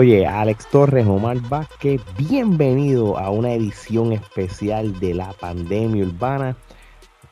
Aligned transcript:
Oye, 0.00 0.26
Alex 0.26 0.66
Torres, 0.68 1.06
Omar 1.06 1.36
Vázquez, 1.50 2.00
bienvenido 2.16 3.18
a 3.18 3.28
una 3.28 3.52
edición 3.52 4.14
especial 4.14 4.98
de 4.98 5.12
la 5.12 5.34
pandemia 5.34 6.06
urbana. 6.06 6.56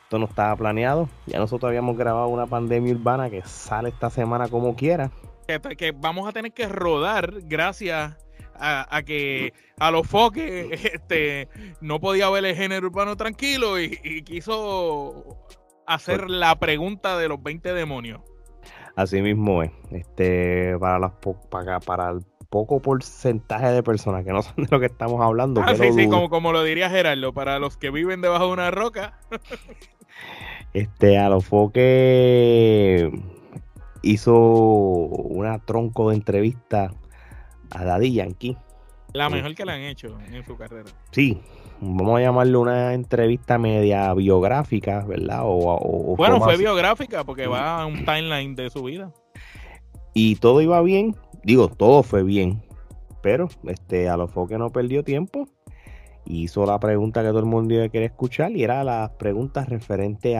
Esto 0.03 0.19
no 0.19 0.27
estaba 0.27 0.55
planeado, 0.55 1.09
ya 1.25 1.39
nosotros 1.39 1.67
habíamos 1.67 1.97
grabado 1.97 2.27
una 2.27 2.45
pandemia 2.45 2.93
urbana 2.93 3.31
que 3.31 3.41
sale 3.41 3.89
esta 3.89 4.11
semana 4.11 4.49
como 4.49 4.75
quiera. 4.75 5.09
Que, 5.47 5.59
que 5.75 5.93
vamos 5.93 6.29
a 6.29 6.31
tener 6.31 6.51
que 6.51 6.67
rodar 6.67 7.41
gracias 7.41 8.15
a, 8.53 8.95
a 8.95 9.01
que 9.01 9.51
a 9.79 9.89
los 9.89 10.05
foques 10.05 10.85
este, 10.93 11.47
no 11.81 11.99
podía 11.99 12.29
ver 12.29 12.45
el 12.45 12.55
género 12.55 12.85
urbano 12.85 13.17
tranquilo 13.17 13.79
y, 13.79 13.97
y 14.03 14.21
quiso 14.21 15.39
hacer 15.87 16.29
la 16.29 16.59
pregunta 16.59 17.17
de 17.17 17.29
los 17.29 17.41
20 17.41 17.73
demonios. 17.73 18.21
Así 18.95 19.23
mismo 19.23 19.63
es. 19.63 19.71
Este, 19.89 20.77
para, 20.77 20.99
las 20.99 21.13
para, 21.49 21.79
para 21.79 22.11
el 22.11 22.19
poco 22.49 22.79
porcentaje 22.81 23.67
de 23.67 23.83
personas 23.83 24.25
que 24.25 24.31
no 24.33 24.41
saben 24.41 24.65
de 24.65 24.71
lo 24.71 24.79
que 24.79 24.87
estamos 24.87 25.21
hablando. 25.21 25.61
Ah, 25.63 25.75
sí, 25.75 25.91
sí, 25.93 26.07
como, 26.07 26.29
como 26.29 26.51
lo 26.51 26.63
diría 26.63 26.89
Gerardo, 26.89 27.33
para 27.33 27.59
los 27.59 27.77
que 27.77 27.91
viven 27.91 28.21
debajo 28.21 28.47
de 28.47 28.53
una 28.53 28.71
roca. 28.71 29.19
Este, 30.73 31.17
a 31.17 31.29
los 31.29 31.45
foques 31.45 33.09
hizo 34.01 34.35
una 34.37 35.59
tronco 35.59 36.09
de 36.09 36.15
entrevista 36.15 36.91
a 37.71 37.83
Daddy 37.85 38.13
Yankee. 38.13 38.57
La 39.13 39.27
Sí. 39.27 39.33
mejor 39.35 39.55
que 39.55 39.65
le 39.65 39.71
han 39.71 39.81
hecho 39.81 40.17
en 40.31 40.45
su 40.45 40.55
carrera. 40.57 40.89
Sí, 41.11 41.39
vamos 41.81 42.19
a 42.19 42.21
llamarle 42.21 42.57
una 42.57 42.93
entrevista 42.93 43.57
media 43.57 44.13
biográfica, 44.13 45.03
¿verdad? 45.05 45.41
O, 45.43 46.15
Bueno, 46.15 46.39
fue 46.39 46.53
así. 46.53 46.61
biográfica 46.61 47.23
porque 47.23 47.47
va 47.47 47.81
a 47.81 47.85
un 47.85 48.05
timeline 48.05 48.55
de 48.55 48.69
su 48.69 48.83
vida. 48.83 49.11
Y 50.13 50.35
todo 50.35 50.61
iba 50.61 50.81
bien, 50.81 51.15
digo, 51.49 51.67
todo 51.67 52.03
fue 52.03 52.21
bien, 52.21 52.61
pero 53.23 53.49
este, 53.63 54.07
a 54.07 54.17
los 54.17 54.29
foques 54.31 54.59
no 54.59 54.69
perdió 54.69 55.03
tiempo. 55.03 55.47
Hizo 56.25 56.63
la 56.67 56.79
pregunta 56.79 57.23
que 57.23 57.29
todo 57.29 57.39
el 57.39 57.45
mundo 57.45 57.73
iba 57.73 57.85
a 57.85 57.89
querer 57.89 58.11
escuchar 58.11 58.51
y 58.51 58.63
era 58.63 58.83
las 58.83 59.09
preguntas 59.11 59.67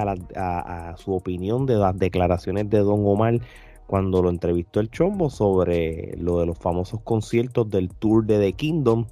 la- 0.05 0.15
a- 0.35 0.89
a 0.91 0.97
su 0.97 1.15
opinión 1.15 1.65
de 1.65 1.77
las 1.77 1.97
declaraciones 1.97 2.69
de 2.69 2.77
Don 2.79 3.01
Omar 3.07 3.39
cuando 3.87 4.21
lo 4.21 4.29
entrevistó 4.29 4.81
el 4.81 4.91
Chombo 4.91 5.31
sobre 5.31 6.15
lo 6.17 6.39
de 6.39 6.45
los 6.45 6.59
famosos 6.59 7.01
conciertos 7.01 7.67
del 7.71 7.89
tour 7.89 8.23
de 8.23 8.37
The 8.37 8.53
Kingdom, 8.53 9.07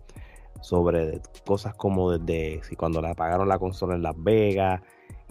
sobre 0.61 1.19
cosas 1.47 1.73
como 1.73 2.11
desde 2.11 2.61
si 2.63 2.75
cuando 2.75 3.01
le 3.01 3.09
apagaron 3.09 3.47
la 3.47 3.57
consola 3.57 3.95
en 3.95 4.03
Las 4.03 4.21
Vegas, 4.21 4.81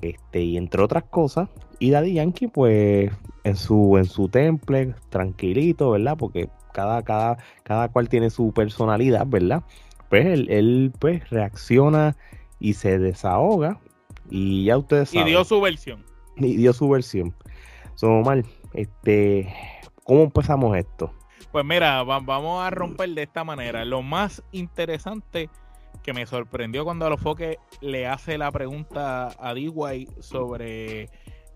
este, 0.02 0.40
y 0.42 0.56
entre 0.56 0.82
otras 0.82 1.04
cosas. 1.04 1.48
Y 1.78 1.90
Daddy 1.90 2.14
Yankee, 2.14 2.48
pues, 2.48 3.10
en 3.44 3.56
su, 3.56 3.96
en 3.98 4.04
su 4.06 4.28
temple, 4.28 4.94
tranquilito, 5.10 5.90
¿verdad? 5.90 6.16
Porque 6.16 6.48
cada, 6.72 7.02
cada, 7.02 7.38
cada 7.62 7.88
cual 7.88 8.08
tiene 8.08 8.30
su 8.30 8.52
personalidad, 8.52 9.26
¿verdad? 9.26 9.62
Pues 10.08 10.26
él, 10.26 10.48
él, 10.50 10.92
pues 10.98 11.28
reacciona 11.30 12.16
y 12.60 12.74
se 12.74 12.98
desahoga. 12.98 13.78
Y 14.30 14.64
ya 14.64 14.78
ustedes 14.78 15.10
Y 15.12 15.18
saben. 15.18 15.26
dio 15.32 15.44
su 15.44 15.60
versión. 15.60 16.04
y 16.36 16.56
dio 16.56 16.72
su 16.72 16.88
versión. 16.88 17.34
So, 17.94 18.08
Omar, 18.10 18.42
este, 18.74 19.52
¿cómo 20.04 20.22
empezamos 20.24 20.76
esto? 20.76 21.12
Pues 21.52 21.64
mira, 21.64 22.02
va- 22.02 22.20
vamos 22.20 22.62
a 22.62 22.70
romper 22.70 23.10
de 23.10 23.22
esta 23.22 23.42
manera. 23.44 23.84
Lo 23.84 24.02
más 24.02 24.42
interesante 24.52 25.48
que 26.02 26.12
me 26.12 26.26
sorprendió 26.26 26.84
cuando 26.84 27.06
Alofoque 27.06 27.58
le 27.80 28.06
hace 28.06 28.38
la 28.38 28.50
pregunta 28.50 29.34
a 29.38 29.54
D-Way 29.54 30.08
sobre 30.20 31.08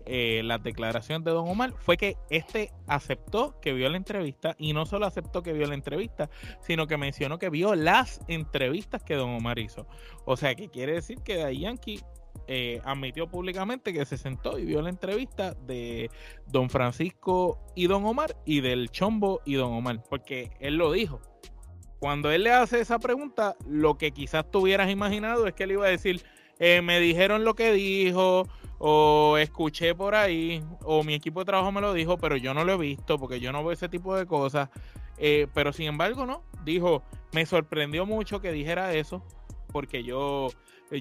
eh, 0.05 0.41
las 0.43 0.63
declaraciones 0.63 1.23
de 1.23 1.31
Don 1.31 1.47
Omar 1.47 1.73
fue 1.77 1.97
que 1.97 2.17
este 2.29 2.71
aceptó 2.87 3.59
que 3.61 3.73
vio 3.73 3.89
la 3.89 3.97
entrevista 3.97 4.55
y 4.57 4.73
no 4.73 4.85
solo 4.85 5.05
aceptó 5.05 5.43
que 5.43 5.53
vio 5.53 5.67
la 5.67 5.75
entrevista, 5.75 6.29
sino 6.61 6.87
que 6.87 6.97
mencionó 6.97 7.37
que 7.37 7.49
vio 7.49 7.75
las 7.75 8.21
entrevistas 8.27 9.03
que 9.03 9.15
Don 9.15 9.29
Omar 9.29 9.59
hizo. 9.59 9.87
O 10.25 10.37
sea, 10.37 10.55
que 10.55 10.69
quiere 10.69 10.93
decir 10.93 11.19
que 11.23 11.37
Daddy 11.37 11.59
Yankee 11.59 11.99
eh, 12.47 12.81
admitió 12.83 13.27
públicamente 13.27 13.93
que 13.93 14.05
se 14.05 14.17
sentó 14.17 14.57
y 14.57 14.65
vio 14.65 14.81
la 14.81 14.89
entrevista 14.89 15.53
de 15.53 16.09
Don 16.47 16.69
Francisco 16.69 17.59
y 17.75 17.87
Don 17.87 18.05
Omar 18.05 18.35
y 18.45 18.61
del 18.61 18.89
Chombo 18.89 19.41
y 19.45 19.55
Don 19.55 19.73
Omar, 19.73 20.03
porque 20.09 20.51
él 20.59 20.75
lo 20.75 20.91
dijo. 20.91 21.21
Cuando 22.01 22.31
él 22.31 22.45
le 22.45 22.51
hace 22.51 22.79
esa 22.79 22.97
pregunta, 22.97 23.55
lo 23.69 23.95
que 23.99 24.09
quizás 24.09 24.49
tú 24.49 24.61
hubieras 24.61 24.89
imaginado 24.89 25.45
es 25.45 25.53
que 25.53 25.65
él 25.65 25.73
iba 25.73 25.85
a 25.85 25.89
decir, 25.89 26.23
eh, 26.57 26.81
me 26.81 26.99
dijeron 26.99 27.43
lo 27.43 27.53
que 27.53 27.71
dijo, 27.73 28.47
o 28.79 29.37
escuché 29.37 29.93
por 29.93 30.15
ahí, 30.15 30.63
o 30.81 31.03
mi 31.03 31.13
equipo 31.13 31.41
de 31.41 31.45
trabajo 31.45 31.71
me 31.71 31.79
lo 31.79 31.93
dijo, 31.93 32.17
pero 32.17 32.37
yo 32.37 32.55
no 32.55 32.65
lo 32.65 32.73
he 32.73 32.77
visto 32.77 33.19
porque 33.19 33.39
yo 33.39 33.51
no 33.51 33.63
veo 33.63 33.71
ese 33.71 33.87
tipo 33.87 34.15
de 34.15 34.25
cosas. 34.25 34.69
Eh, 35.19 35.45
pero 35.53 35.71
sin 35.73 35.85
embargo, 35.85 36.25
no, 36.25 36.41
dijo, 36.65 37.03
me 37.33 37.45
sorprendió 37.45 38.07
mucho 38.07 38.41
que 38.41 38.51
dijera 38.51 38.95
eso, 38.95 39.23
porque 39.71 40.03
yo, 40.03 40.47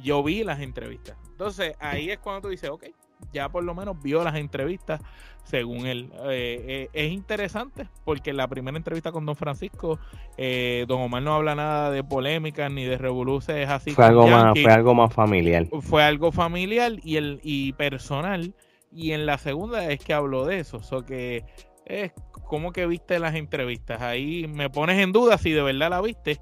yo 0.03 0.22
vi 0.22 0.44
las 0.44 0.60
entrevistas. 0.60 1.16
Entonces 1.31 1.77
ahí 1.81 2.10
es 2.10 2.19
cuando 2.19 2.43
tú 2.43 2.49
dices, 2.49 2.69
ok, 2.69 2.84
ya 3.33 3.49
por 3.49 3.65
lo 3.65 3.75
menos 3.75 4.01
vio 4.03 4.23
las 4.25 4.37
entrevistas 4.37 5.01
según 5.45 5.87
él. 5.87 6.11
Eh, 6.31 6.65
eh, 6.69 6.89
es 6.93 7.13
interesante 7.13 7.89
porque 8.05 8.31
en 8.31 8.37
la 8.37 8.49
primera 8.49 8.77
entrevista 8.77 9.13
con 9.13 9.27
Don 9.27 9.37
Francisco, 9.37 9.99
eh, 10.37 10.85
Don 10.89 11.01
Omar 11.01 11.23
no 11.23 11.35
habla 11.35 11.55
nada 11.55 11.91
de 11.91 12.05
polémicas 12.05 12.71
ni 12.71 12.85
de 12.85 12.99
revoluciones 12.99 13.69
así. 13.69 13.91
Fue 13.91 14.05
algo, 14.05 14.27
más, 14.27 14.59
fue 14.61 14.73
algo 14.73 14.95
más 14.95 15.13
familiar. 15.13 15.67
Fue 15.81 16.03
algo 16.03 16.33
familiar 16.33 16.93
y, 17.03 17.17
el, 17.17 17.41
y 17.43 17.73
personal. 17.73 18.55
Y 18.93 19.13
en 19.13 19.27
la 19.27 19.39
segunda 19.39 19.91
es 19.91 20.01
que 20.01 20.13
habló 20.13 20.47
de 20.47 20.59
eso. 20.59 20.83
So 20.83 21.05
que 21.05 21.45
es 21.87 22.13
como 22.45 22.73
que 22.73 22.87
viste 22.87 23.19
las 23.19 23.35
entrevistas. 23.35 24.01
Ahí 24.03 24.47
me 24.49 24.71
pones 24.71 24.99
en 24.99 25.13
duda 25.13 25.39
si 25.39 25.53
de 25.53 25.63
verdad 25.63 25.91
la 25.91 26.01
viste. 26.01 26.41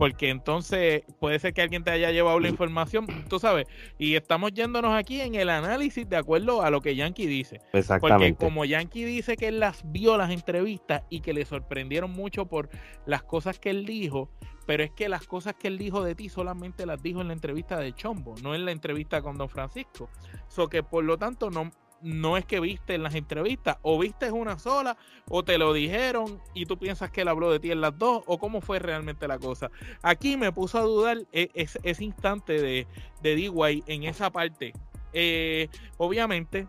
Porque 0.00 0.30
entonces 0.30 1.02
puede 1.18 1.38
ser 1.38 1.52
que 1.52 1.60
alguien 1.60 1.84
te 1.84 1.90
haya 1.90 2.10
llevado 2.10 2.40
la 2.40 2.48
información, 2.48 3.06
tú 3.28 3.38
sabes. 3.38 3.66
Y 3.98 4.14
estamos 4.14 4.50
yéndonos 4.50 4.94
aquí 4.94 5.20
en 5.20 5.34
el 5.34 5.50
análisis 5.50 6.08
de 6.08 6.16
acuerdo 6.16 6.62
a 6.62 6.70
lo 6.70 6.80
que 6.80 6.96
Yankee 6.96 7.26
dice. 7.26 7.58
Porque 7.58 7.80
Exactamente. 7.80 8.42
como 8.42 8.64
Yankee 8.64 9.04
dice 9.04 9.36
que 9.36 9.48
él 9.48 9.60
las 9.60 9.82
vio 9.92 10.16
las 10.16 10.30
entrevistas 10.30 11.02
y 11.10 11.20
que 11.20 11.34
le 11.34 11.44
sorprendieron 11.44 12.12
mucho 12.12 12.46
por 12.46 12.70
las 13.04 13.22
cosas 13.24 13.58
que 13.58 13.68
él 13.68 13.84
dijo, 13.84 14.30
pero 14.64 14.82
es 14.82 14.90
que 14.90 15.10
las 15.10 15.26
cosas 15.26 15.54
que 15.54 15.68
él 15.68 15.76
dijo 15.76 16.02
de 16.02 16.14
ti 16.14 16.30
solamente 16.30 16.86
las 16.86 17.02
dijo 17.02 17.20
en 17.20 17.26
la 17.28 17.34
entrevista 17.34 17.76
de 17.78 17.92
Chombo, 17.92 18.36
no 18.42 18.54
en 18.54 18.64
la 18.64 18.72
entrevista 18.72 19.20
con 19.20 19.36
Don 19.36 19.50
Francisco. 19.50 20.08
So 20.48 20.68
que 20.68 20.82
por 20.82 21.04
lo 21.04 21.18
tanto 21.18 21.50
no, 21.50 21.72
no 22.00 22.36
es 22.36 22.44
que 22.44 22.60
viste 22.60 22.94
en 22.94 23.02
las 23.02 23.14
entrevistas, 23.14 23.76
o 23.82 23.98
viste 23.98 24.30
una 24.32 24.58
sola, 24.58 24.96
o 25.28 25.42
te 25.42 25.58
lo 25.58 25.72
dijeron 25.72 26.40
y 26.54 26.66
tú 26.66 26.78
piensas 26.78 27.10
que 27.10 27.22
él 27.22 27.28
habló 27.28 27.50
de 27.50 27.60
ti 27.60 27.70
en 27.70 27.80
las 27.80 27.96
dos, 27.98 28.22
o 28.26 28.38
cómo 28.38 28.60
fue 28.60 28.78
realmente 28.78 29.28
la 29.28 29.38
cosa. 29.38 29.70
Aquí 30.02 30.36
me 30.36 30.52
puso 30.52 30.78
a 30.78 30.82
dudar 30.82 31.18
e- 31.32 31.50
es- 31.54 31.78
ese 31.82 32.04
instante 32.04 32.60
de, 32.60 32.86
de 33.22 33.36
D-Way 33.36 33.84
en 33.86 34.04
esa 34.04 34.30
parte. 34.30 34.72
Eh, 35.12 35.68
obviamente, 35.98 36.66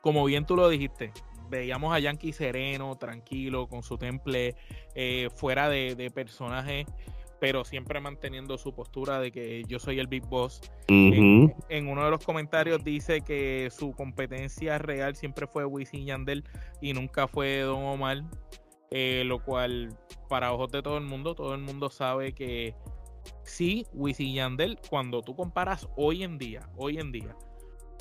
como 0.00 0.24
bien 0.24 0.46
tú 0.46 0.56
lo 0.56 0.68
dijiste, 0.68 1.12
veíamos 1.48 1.94
a 1.94 1.98
Yankee 1.98 2.32
sereno, 2.32 2.96
tranquilo, 2.96 3.66
con 3.68 3.82
su 3.82 3.98
temple, 3.98 4.54
eh, 4.94 5.28
fuera 5.34 5.68
de, 5.68 5.94
de 5.94 6.10
personaje, 6.10 6.86
pero 7.40 7.64
siempre 7.64 8.00
manteniendo 8.00 8.56
su 8.58 8.74
postura 8.74 9.20
de 9.20 9.30
que 9.30 9.62
yo 9.66 9.78
soy 9.78 9.98
el 9.98 10.06
Big 10.06 10.26
Boss. 10.26 10.60
En, 10.88 11.54
en 11.68 11.88
uno 11.88 12.04
de 12.04 12.10
los 12.10 12.24
comentarios 12.24 12.82
dice 12.82 13.20
que 13.20 13.68
su 13.70 13.92
competencia 13.92 14.78
real 14.78 15.16
siempre 15.16 15.46
fue 15.46 15.64
Wisin 15.64 16.02
y 16.02 16.04
Yandel 16.06 16.44
y 16.80 16.92
nunca 16.92 17.28
fue 17.28 17.60
Don 17.60 17.84
Omar, 17.84 18.22
eh, 18.90 19.22
lo 19.26 19.42
cual 19.42 19.96
para 20.28 20.52
ojos 20.52 20.70
de 20.72 20.82
todo 20.82 20.98
el 20.98 21.04
mundo, 21.04 21.34
todo 21.34 21.54
el 21.54 21.60
mundo 21.60 21.90
sabe 21.90 22.32
que 22.32 22.74
sí, 23.42 23.86
Wisin 23.92 24.34
Yandel, 24.34 24.78
cuando 24.88 25.22
tú 25.22 25.36
comparas 25.36 25.88
hoy 25.96 26.22
en 26.22 26.38
día, 26.38 26.68
hoy 26.76 26.98
en 26.98 27.12
día, 27.12 27.36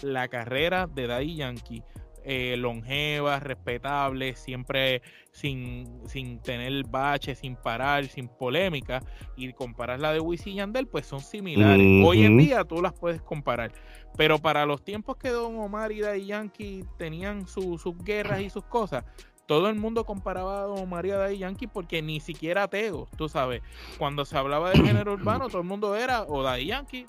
la 0.02 0.28
carrera 0.28 0.88
de 0.88 1.08
Daddy 1.08 1.36
Yankee, 1.36 1.84
eh, 2.26 2.56
longeva, 2.58 3.40
respetable, 3.40 4.36
siempre 4.36 5.02
sin, 5.32 6.02
sin 6.08 6.40
tener 6.42 6.84
bache, 6.88 7.36
sin 7.36 7.56
parar, 7.56 8.06
sin 8.08 8.28
polémica, 8.28 9.02
y 9.36 9.52
comparas 9.54 10.00
la 10.00 10.12
de 10.14 10.20
Wisin 10.20 10.54
y 10.54 10.56
Yandel, 10.58 10.88
pues 10.88 11.06
son 11.06 11.20
similares. 11.22 11.86
Hoy 12.06 12.24
en 12.26 12.38
día 12.38 12.64
tú 12.64 12.82
las 12.82 12.94
puedes 12.94 13.22
comparar, 13.22 13.72
pero 14.18 14.40
para 14.40 14.66
los 14.66 14.84
tiempos 14.84 15.18
que 15.18 15.30
Don 15.30 15.58
Omar 15.60 15.92
y 15.92 16.02
Daddy 16.02 16.26
Yankee 16.26 16.84
tenían 16.98 17.48
su- 17.48 17.78
sus 17.78 17.98
guerras 18.04 18.42
y 18.42 18.50
sus 18.50 18.64
cosas, 18.66 19.04
todo 19.46 19.70
el 19.70 19.76
mundo 19.76 20.06
comparaba 20.06 20.62
a 20.62 20.66
Don 20.66 20.80
Omar 20.80 21.06
y 21.06 21.12
a 21.12 21.18
Daddy 21.18 21.38
Yankee 21.38 21.68
porque 21.68 22.02
ni 22.02 22.20
siquiera 22.20 22.68
Tego, 22.68 23.08
tú 23.16 23.30
sabes, 23.30 23.62
cuando 24.00 24.26
se 24.26 24.36
hablaba 24.38 24.72
del 24.72 24.84
género 24.84 25.14
urbano, 25.14 25.48
todo 25.50 25.62
el 25.62 25.68
mundo 25.68 25.96
era 25.96 26.24
o 26.24 26.42
Daddy 26.42 26.66
Yankee 26.66 27.06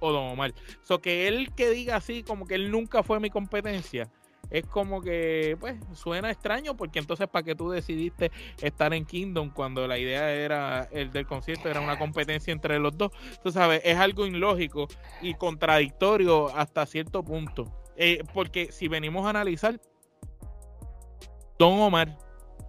o 0.00 0.12
Don 0.12 0.32
Omar. 0.32 0.54
So 0.82 1.00
que 1.00 1.28
él 1.28 1.52
que 1.54 1.70
diga 1.70 1.96
así, 1.96 2.22
como 2.22 2.46
que 2.46 2.54
él 2.54 2.70
nunca 2.70 3.02
fue 3.02 3.20
mi 3.20 3.30
competencia, 3.30 4.10
es 4.50 4.66
como 4.66 5.02
que, 5.02 5.56
pues, 5.60 5.76
suena 5.92 6.30
extraño 6.30 6.76
porque 6.76 6.98
entonces 6.98 7.28
para 7.28 7.42
qué 7.42 7.54
tú 7.54 7.70
decidiste 7.70 8.30
estar 8.62 8.94
en 8.94 9.04
Kingdom 9.04 9.50
cuando 9.50 9.86
la 9.86 9.98
idea 9.98 10.32
era 10.32 10.88
el 10.90 11.10
del 11.10 11.26
concierto 11.26 11.68
era 11.68 11.80
una 11.80 11.98
competencia 11.98 12.52
entre 12.52 12.78
los 12.78 12.96
dos. 12.96 13.12
Tú 13.42 13.50
sabes, 13.50 13.82
es 13.84 13.98
algo 13.98 14.26
ilógico 14.26 14.88
y 15.20 15.34
contradictorio 15.34 16.48
hasta 16.56 16.86
cierto 16.86 17.22
punto. 17.22 17.64
Eh, 17.96 18.22
porque 18.32 18.72
si 18.72 18.88
venimos 18.88 19.26
a 19.26 19.30
analizar, 19.30 19.80
Don 21.58 21.80
Omar, 21.80 22.16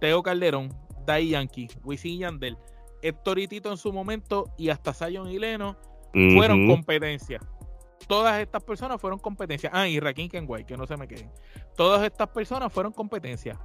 Teo 0.00 0.22
Calderón, 0.22 0.76
Dai 1.06 1.30
Yankee, 1.30 1.68
Wisin 1.84 2.18
Yandel, 2.18 2.58
Héctor 3.02 3.38
Tito 3.48 3.70
en 3.70 3.78
su 3.78 3.92
momento 3.92 4.52
y 4.58 4.68
hasta 4.68 4.92
Zion 4.92 5.30
y 5.30 5.38
Leno 5.38 5.76
fueron 6.12 6.66
competencias 6.66 7.42
todas 8.10 8.40
estas 8.40 8.64
personas 8.64 9.00
fueron 9.00 9.20
competencias. 9.20 9.72
Ah, 9.72 9.86
y 9.86 10.00
Rakim 10.00 10.28
Kenway, 10.28 10.64
que 10.64 10.76
no 10.76 10.84
se 10.84 10.96
me 10.96 11.06
queden. 11.06 11.30
Todas 11.76 12.02
estas 12.02 12.26
personas 12.30 12.72
fueron 12.72 12.92
competencias. 12.92 13.56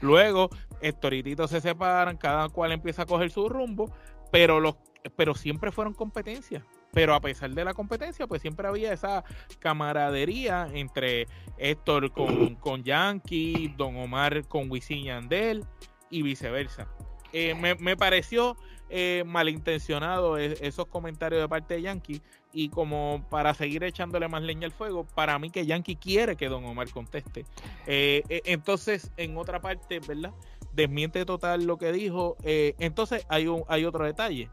Luego, 0.00 0.50
Héctor 0.80 1.14
se 1.48 1.60
separan, 1.60 2.16
cada 2.16 2.48
cual 2.48 2.72
empieza 2.72 3.02
a 3.02 3.06
coger 3.06 3.30
su 3.30 3.48
rumbo, 3.48 3.94
pero, 4.32 4.58
los, 4.58 4.74
pero 5.14 5.36
siempre 5.36 5.70
fueron 5.70 5.94
competencias. 5.94 6.64
Pero 6.92 7.14
a 7.14 7.20
pesar 7.20 7.50
de 7.50 7.64
la 7.64 7.72
competencia, 7.72 8.26
pues 8.26 8.42
siempre 8.42 8.66
había 8.66 8.92
esa 8.92 9.22
camaradería 9.60 10.66
entre 10.72 11.28
Héctor 11.56 12.10
con, 12.10 12.54
con 12.56 12.82
Yankee, 12.82 13.72
Don 13.76 13.96
Omar 13.98 14.48
con 14.48 14.68
Wisin 14.68 15.04
Yandel 15.04 15.64
y 16.10 16.22
viceversa. 16.22 16.88
Eh, 17.32 17.54
me, 17.54 17.76
me, 17.76 17.96
pareció 17.96 18.56
eh, 18.90 19.22
malintencionado 19.24 20.36
e, 20.36 20.58
esos 20.60 20.86
comentarios 20.86 21.40
de 21.40 21.48
parte 21.48 21.74
de 21.74 21.82
Yankee 21.82 22.20
y 22.52 22.68
como 22.68 23.24
para 23.30 23.54
seguir 23.54 23.84
echándole 23.84 24.28
más 24.28 24.42
leña 24.42 24.66
al 24.66 24.72
fuego, 24.72 25.04
para 25.04 25.38
mí 25.38 25.50
que 25.50 25.66
Yankee 25.66 25.96
quiere 25.96 26.36
que 26.36 26.48
Don 26.48 26.64
Omar 26.64 26.90
conteste. 26.90 27.44
Eh, 27.86 28.22
e, 28.28 28.42
entonces, 28.46 29.12
en 29.16 29.36
otra 29.38 29.60
parte, 29.60 30.00
¿verdad? 30.00 30.32
Desmiente 30.72 31.24
total 31.24 31.64
lo 31.64 31.78
que 31.78 31.92
dijo. 31.92 32.36
Eh, 32.42 32.74
entonces, 32.78 33.24
hay, 33.28 33.46
un, 33.46 33.62
hay 33.68 33.84
otro 33.84 34.04
detalle. 34.04 34.50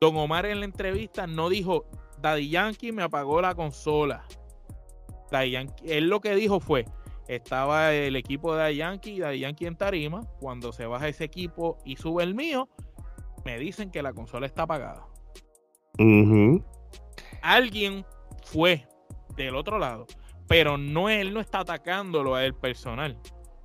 Don 0.00 0.16
Omar 0.16 0.46
en 0.46 0.60
la 0.60 0.64
entrevista 0.64 1.26
no 1.26 1.48
dijo, 1.48 1.86
Daddy 2.20 2.50
Yankee 2.50 2.92
me 2.92 3.02
apagó 3.02 3.40
la 3.40 3.54
consola. 3.54 4.24
Daddy 5.30 5.52
Yankee, 5.52 5.92
él 5.92 6.08
lo 6.08 6.20
que 6.20 6.34
dijo 6.34 6.58
fue, 6.58 6.86
estaba 7.28 7.94
el 7.94 8.16
equipo 8.16 8.52
de 8.52 8.58
Daddy 8.58 8.76
Yankee 8.76 9.10
y 9.12 9.20
Daddy 9.20 9.38
Yankee 9.40 9.66
en 9.66 9.76
tarima, 9.76 10.26
cuando 10.40 10.72
se 10.72 10.86
baja 10.86 11.06
ese 11.06 11.24
equipo 11.24 11.78
y 11.84 11.96
sube 11.96 12.24
el 12.24 12.34
mío, 12.34 12.68
me 13.44 13.58
dicen 13.58 13.90
que 13.90 14.02
la 14.02 14.12
consola 14.12 14.46
está 14.46 14.62
apagada. 14.62 15.06
Alguien 17.42 18.04
fue 18.44 18.86
del 19.36 19.56
otro 19.56 19.78
lado, 19.78 20.06
pero 20.48 20.76
no 20.78 21.08
él 21.08 21.32
no 21.32 21.40
está 21.40 21.60
atacándolo 21.60 22.34
a 22.34 22.44
él 22.44 22.54
personal. 22.54 23.18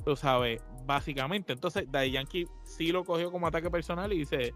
Tú 0.04 0.16
sabes, 0.16 0.62
básicamente. 0.86 1.54
Entonces, 1.54 1.86
Daddy 1.90 2.12
Yankee 2.12 2.46
sí 2.64 2.92
lo 2.92 3.04
cogió 3.04 3.32
como 3.32 3.48
ataque 3.48 3.72
personal 3.72 4.14
y 4.14 4.20
dice: 4.20 4.54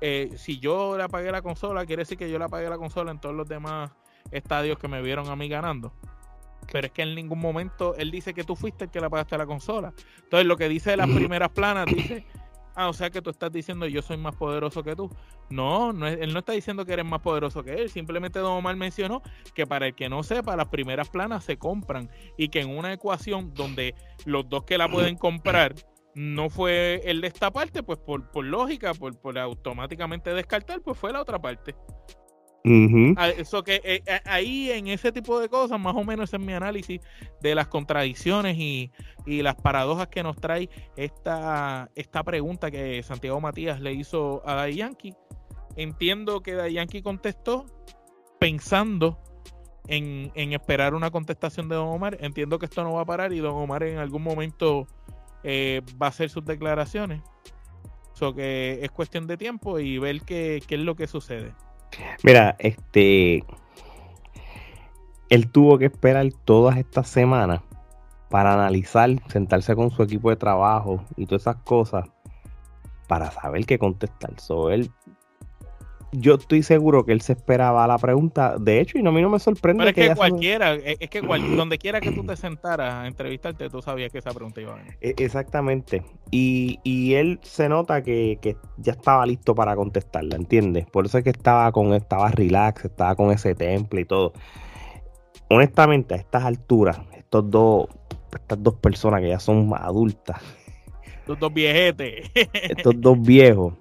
eh, 0.00 0.30
Si 0.36 0.58
yo 0.58 0.96
le 0.96 1.04
apagué 1.04 1.30
la 1.32 1.42
consola, 1.42 1.84
quiere 1.86 2.02
decir 2.02 2.18
que 2.18 2.30
yo 2.30 2.38
le 2.38 2.44
apagué 2.44 2.68
la 2.68 2.78
consola 2.78 3.10
en 3.10 3.20
todos 3.20 3.34
los 3.34 3.48
demás 3.48 3.90
estadios 4.30 4.78
que 4.78 4.88
me 4.88 5.02
vieron 5.02 5.28
a 5.28 5.36
mí 5.36 5.48
ganando. 5.48 5.92
Pero 6.72 6.86
es 6.86 6.92
que 6.92 7.02
en 7.02 7.14
ningún 7.14 7.40
momento 7.40 7.94
él 7.96 8.10
dice 8.10 8.32
que 8.32 8.44
tú 8.44 8.56
fuiste 8.56 8.84
el 8.84 8.90
que 8.90 9.00
le 9.00 9.06
apagaste 9.06 9.36
la 9.36 9.46
consola. 9.46 9.92
Entonces, 10.22 10.46
lo 10.46 10.56
que 10.56 10.68
dice 10.68 10.90
de 10.90 10.96
las 10.96 11.10
primeras 11.10 11.50
planas, 11.50 11.86
dice 11.86 12.24
Ah, 12.74 12.88
o 12.88 12.92
sea 12.92 13.10
que 13.10 13.22
tú 13.22 13.30
estás 13.30 13.52
diciendo 13.52 13.86
yo 13.86 14.02
soy 14.02 14.16
más 14.16 14.34
poderoso 14.34 14.82
que 14.82 14.96
tú. 14.96 15.08
No, 15.50 15.92
no 15.92 16.06
él 16.06 16.32
no 16.32 16.40
está 16.40 16.52
diciendo 16.52 16.84
que 16.84 16.92
eres 16.92 17.04
más 17.04 17.20
poderoso 17.20 17.62
que 17.62 17.74
él. 17.74 17.90
Simplemente 17.90 18.38
Don 18.38 18.52
Omar 18.52 18.76
mencionó 18.76 19.22
que 19.54 19.66
para 19.66 19.86
el 19.86 19.94
que 19.94 20.08
no 20.08 20.22
sepa, 20.22 20.56
las 20.56 20.68
primeras 20.68 21.08
planas 21.08 21.44
se 21.44 21.56
compran 21.56 22.10
y 22.36 22.48
que 22.48 22.60
en 22.60 22.76
una 22.76 22.92
ecuación 22.92 23.54
donde 23.54 23.94
los 24.24 24.48
dos 24.48 24.64
que 24.64 24.78
la 24.78 24.90
pueden 24.90 25.16
comprar 25.16 25.74
no 26.14 26.48
fue 26.48 27.00
el 27.04 27.20
de 27.20 27.28
esta 27.28 27.52
parte, 27.52 27.82
pues 27.82 27.98
por, 27.98 28.30
por 28.30 28.44
lógica, 28.44 28.94
por, 28.94 29.18
por 29.18 29.38
automáticamente 29.38 30.32
descartar, 30.32 30.80
pues 30.80 30.96
fue 30.98 31.12
la 31.12 31.20
otra 31.20 31.40
parte. 31.40 31.74
Ah, 33.18 33.28
eso 33.28 33.62
que 33.62 33.80
eh, 33.84 34.02
ahí 34.24 34.70
en 34.70 34.88
ese 34.88 35.12
tipo 35.12 35.38
de 35.38 35.50
cosas, 35.50 35.78
más 35.78 35.94
o 35.94 36.02
menos 36.02 36.32
es 36.32 36.40
mi 36.40 36.54
análisis 36.54 36.98
de 37.42 37.54
las 37.54 37.68
contradicciones 37.68 38.56
y, 38.56 38.90
las 39.26 39.54
paradojas 39.56 40.08
que 40.08 40.22
nos 40.22 40.36
trae 40.36 40.70
esta, 40.96 41.90
esta 41.94 42.22
pregunta 42.22 42.70
que 42.70 43.02
Santiago 43.02 43.40
Matías 43.40 43.80
le 43.80 43.92
hizo 43.92 44.42
a 44.46 44.54
Day 44.54 44.76
Yankee. 44.76 45.14
Entiendo 45.76 46.40
que 46.42 46.54
Day 46.54 46.74
Yankee 46.74 47.02
contestó 47.02 47.66
pensando 48.38 49.18
en, 49.86 50.30
esperar 50.34 50.94
una 50.94 51.10
contestación 51.10 51.68
de 51.68 51.76
Don 51.76 51.88
Omar. 51.88 52.16
Entiendo 52.20 52.58
que 52.58 52.66
esto 52.66 52.82
no 52.82 52.94
va 52.94 53.02
a 53.02 53.06
parar 53.06 53.32
y 53.32 53.40
Don 53.40 53.54
Omar 53.54 53.82
en 53.82 53.98
algún 53.98 54.22
momento 54.22 54.86
eh, 55.42 55.82
va 56.00 56.06
a 56.06 56.10
hacer 56.10 56.30
sus 56.30 56.44
declaraciones. 56.44 57.22
Eso 58.14 58.34
que 58.34 58.78
es 58.82 58.90
cuestión 58.90 59.26
de 59.26 59.36
tiempo 59.36 59.78
y 59.78 59.98
ver 59.98 60.22
qué, 60.22 60.62
qué 60.66 60.76
es 60.76 60.80
lo 60.80 60.94
que 60.94 61.06
sucede. 61.06 61.52
Mira, 62.22 62.56
este. 62.58 63.44
Él 65.30 65.50
tuvo 65.50 65.78
que 65.78 65.86
esperar 65.86 66.26
todas 66.44 66.76
estas 66.76 67.08
semanas 67.08 67.60
para 68.30 68.52
analizar, 68.52 69.10
sentarse 69.28 69.74
con 69.74 69.90
su 69.90 70.02
equipo 70.02 70.30
de 70.30 70.36
trabajo 70.36 71.02
y 71.16 71.26
todas 71.26 71.42
esas 71.42 71.56
cosas 71.56 72.04
para 73.08 73.30
saber 73.30 73.64
qué 73.66 73.78
contestar. 73.78 74.38
So, 74.40 74.70
él 74.70 74.90
yo 76.16 76.34
estoy 76.34 76.62
seguro 76.62 77.04
que 77.04 77.12
él 77.12 77.20
se 77.20 77.32
esperaba 77.32 77.86
la 77.86 77.98
pregunta. 77.98 78.56
De 78.58 78.80
hecho, 78.80 78.98
y 78.98 79.02
no, 79.02 79.10
a 79.10 79.12
mí 79.12 79.22
no 79.22 79.30
me 79.30 79.38
sorprende. 79.38 79.84
Pero 79.84 79.90
es 79.90 80.10
que, 80.10 80.16
cualquiera, 80.16 80.74
es 80.74 81.10
que 81.10 81.20
donde 81.56 81.78
quiera 81.78 82.00
que 82.00 82.12
tú 82.12 82.24
te 82.24 82.36
sentaras 82.36 82.94
a 82.94 83.06
entrevistarte, 83.06 83.68
tú 83.70 83.82
sabías 83.82 84.12
que 84.12 84.18
esa 84.18 84.32
pregunta 84.32 84.60
iba 84.60 84.72
a 84.72 84.76
venir. 84.76 84.96
E, 85.00 85.14
exactamente. 85.18 86.02
Y, 86.30 87.14
él 87.14 87.38
se 87.42 87.68
nota 87.68 88.02
que, 88.02 88.56
ya 88.78 88.92
estaba 88.92 89.26
listo 89.26 89.54
para 89.54 89.76
contestarla, 89.76 90.36
¿entiendes? 90.36 90.86
Por 90.86 91.06
eso 91.06 91.18
es 91.18 91.24
que 91.24 91.30
estaba 91.30 91.70
con, 91.72 91.92
estaba 91.94 92.30
relax, 92.30 92.84
estaba 92.84 93.14
con 93.14 93.30
ese 93.30 93.54
temple 93.54 94.02
y 94.02 94.04
todo. 94.04 94.32
Honestamente, 95.48 96.14
a 96.14 96.16
estas 96.16 96.44
alturas, 96.44 97.00
estos 97.16 97.50
dos, 97.50 97.86
estas 98.34 98.62
dos 98.62 98.74
personas 98.74 99.20
que 99.20 99.28
ya 99.28 99.38
son 99.38 99.72
adultas. 99.76 100.40
Estos 101.20 101.38
dos 101.38 101.52
viejetes. 101.52 102.30
estos 102.52 103.00
dos 103.00 103.20
viejos. 103.20 103.74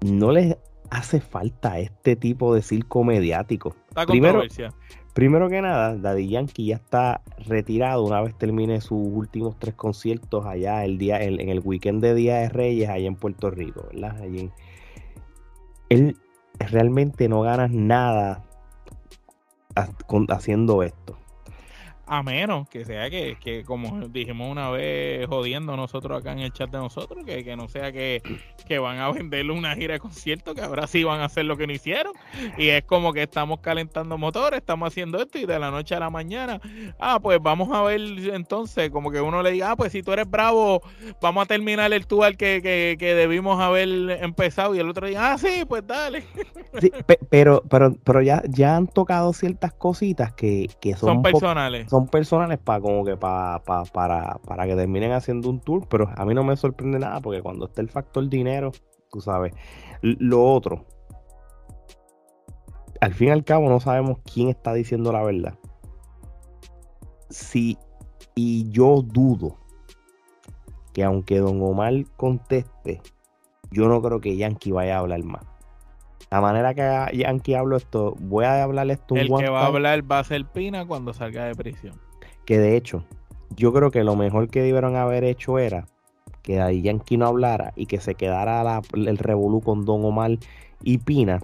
No 0.00 0.30
les 0.30 0.56
hace 0.90 1.20
falta 1.20 1.78
este 1.78 2.16
tipo 2.16 2.54
de 2.54 2.62
circo 2.62 3.04
mediático. 3.04 3.74
Primero, 4.06 4.42
primero 5.14 5.48
que 5.48 5.60
nada, 5.60 5.96
Daddy 5.96 6.28
Yankee 6.28 6.66
ya 6.66 6.76
está 6.76 7.22
retirado 7.46 8.04
una 8.04 8.20
vez 8.20 8.36
termine 8.36 8.80
sus 8.80 8.98
últimos 8.98 9.58
tres 9.58 9.74
conciertos 9.74 10.46
allá 10.46 10.84
el 10.84 10.98
día, 10.98 11.22
en, 11.22 11.48
el 11.48 11.60
weekend 11.60 12.02
de 12.02 12.14
Día 12.14 12.36
de 12.38 12.48
Reyes 12.48 12.88
allá 12.88 13.06
en 13.06 13.16
Puerto 13.16 13.50
Rico, 13.50 13.86
¿verdad? 13.92 14.16
él 15.88 16.16
realmente 16.58 17.28
no 17.28 17.40
gana 17.42 17.68
nada 17.68 18.44
haciendo 20.28 20.82
esto. 20.82 21.16
A 22.10 22.22
menos 22.22 22.66
que 22.70 22.86
sea 22.86 23.10
que, 23.10 23.36
que, 23.38 23.64
como 23.64 24.08
dijimos 24.08 24.50
una 24.50 24.70
vez 24.70 25.26
jodiendo 25.26 25.76
nosotros 25.76 26.18
acá 26.18 26.32
en 26.32 26.38
el 26.38 26.52
chat 26.52 26.70
de 26.70 26.78
nosotros, 26.78 27.22
que, 27.26 27.44
que 27.44 27.54
no 27.54 27.68
sea 27.68 27.92
que, 27.92 28.22
que, 28.66 28.78
van 28.78 28.98
a 28.98 29.10
venderle 29.10 29.52
una 29.52 29.74
gira 29.74 29.92
de 29.92 30.00
concierto, 30.00 30.54
que 30.54 30.62
ahora 30.62 30.86
sí 30.86 31.04
van 31.04 31.20
a 31.20 31.26
hacer 31.26 31.44
lo 31.44 31.58
que 31.58 31.66
no 31.66 31.72
hicieron. 31.74 32.14
Y 32.56 32.68
es 32.68 32.84
como 32.84 33.12
que 33.12 33.24
estamos 33.24 33.60
calentando 33.60 34.16
motores, 34.16 34.60
estamos 34.60 34.88
haciendo 34.88 35.20
esto 35.20 35.38
y 35.38 35.44
de 35.44 35.58
la 35.58 35.70
noche 35.70 35.96
a 35.96 36.00
la 36.00 36.08
mañana, 36.08 36.60
ah, 36.98 37.20
pues 37.20 37.40
vamos 37.42 37.68
a 37.72 37.82
ver 37.82 38.00
entonces, 38.00 38.88
como 38.90 39.10
que 39.10 39.20
uno 39.20 39.42
le 39.42 39.50
diga, 39.50 39.72
ah, 39.72 39.76
pues 39.76 39.92
si 39.92 40.02
tú 40.02 40.12
eres 40.12 40.30
bravo, 40.30 40.80
vamos 41.20 41.44
a 41.44 41.46
terminar 41.46 41.92
el 41.92 42.06
tour 42.06 42.38
que, 42.38 42.62
que, 42.62 42.96
que 42.98 43.14
debimos 43.14 43.60
haber 43.60 43.88
empezado. 44.22 44.74
Y 44.74 44.78
el 44.78 44.88
otro 44.88 45.06
diga, 45.06 45.32
ah, 45.32 45.36
sí, 45.38 45.64
pues 45.68 45.86
dale. 45.86 46.24
Sí, 46.80 46.90
pero, 47.28 47.62
pero, 47.68 47.94
pero 48.02 48.22
ya, 48.22 48.42
ya 48.48 48.76
han 48.76 48.86
tocado 48.86 49.34
ciertas 49.34 49.74
cositas 49.74 50.32
que, 50.32 50.70
que 50.80 50.94
son, 50.94 51.16
son 51.16 51.22
personales 51.22 51.86
personales 52.06 52.58
para 52.58 52.80
como 52.80 53.04
que 53.04 53.16
para, 53.16 53.60
para, 53.62 54.66
que 54.66 54.76
terminen 54.76 55.12
haciendo 55.12 55.50
un 55.50 55.60
tour, 55.60 55.86
pero 55.88 56.08
a 56.16 56.24
mí 56.24 56.34
no 56.34 56.44
me 56.44 56.56
sorprende 56.56 56.98
nada 56.98 57.20
porque 57.20 57.42
cuando 57.42 57.66
está 57.66 57.80
el 57.80 57.88
factor 57.88 58.28
dinero, 58.28 58.72
tú 59.10 59.20
sabes, 59.20 59.52
lo 60.02 60.44
otro, 60.44 60.84
al 63.00 63.14
fin 63.14 63.28
y 63.28 63.30
al 63.32 63.44
cabo 63.44 63.68
no 63.68 63.80
sabemos 63.80 64.18
quién 64.32 64.48
está 64.48 64.72
diciendo 64.74 65.12
la 65.12 65.22
verdad. 65.22 65.54
Sí, 67.30 67.78
y 68.34 68.70
yo 68.70 69.02
dudo 69.02 69.58
que 70.92 71.04
aunque 71.04 71.38
Don 71.38 71.62
Omar 71.62 71.92
conteste, 72.16 73.02
yo 73.70 73.88
no 73.88 74.00
creo 74.00 74.20
que 74.20 74.36
Yankee 74.36 74.72
vaya 74.72 74.96
a 74.96 75.00
hablar 75.00 75.22
más. 75.24 75.44
La 76.30 76.40
manera 76.40 76.74
que 76.74 77.16
Yankee 77.16 77.54
hablo 77.54 77.76
esto, 77.76 78.14
voy 78.20 78.44
a 78.44 78.62
hablar 78.62 78.90
esto 78.90 79.14
un 79.14 79.20
El 79.20 79.28
que 79.28 79.48
va 79.48 79.62
a 79.62 79.66
hablar 79.66 80.10
va 80.10 80.18
a 80.18 80.24
ser 80.24 80.44
Pina 80.44 80.86
cuando 80.86 81.14
salga 81.14 81.44
de 81.44 81.54
prisión. 81.54 81.98
Que 82.44 82.58
de 82.58 82.76
hecho, 82.76 83.04
yo 83.56 83.72
creo 83.72 83.90
que 83.90 84.04
lo 84.04 84.14
mejor 84.14 84.48
que 84.48 84.60
debieron 84.60 84.96
haber 84.96 85.24
hecho 85.24 85.58
era 85.58 85.86
que 86.42 86.60
ahí 86.60 86.82
Yankee 86.82 87.16
no 87.16 87.26
hablara 87.26 87.72
y 87.76 87.86
que 87.86 88.00
se 88.00 88.14
quedara 88.14 88.82
el 88.94 89.18
revolú 89.18 89.60
con 89.60 89.84
Don 89.84 90.04
Omar 90.04 90.38
y 90.82 90.98
Pina 90.98 91.40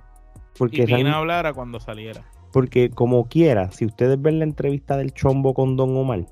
Porque 0.59 0.83
y 0.83 0.87
Pina 0.87 1.19
hablara 1.19 1.53
cuando 1.53 1.81
saliera. 1.81 2.23
Porque 2.53 2.91
como 2.91 3.29
quiera, 3.29 3.71
si 3.71 3.85
ustedes 3.87 4.21
ven 4.21 4.39
la 4.39 4.45
entrevista 4.45 4.97
del 4.97 5.13
Chombo 5.13 5.55
con 5.55 5.77
Don 5.77 5.97
Omar, 5.97 6.27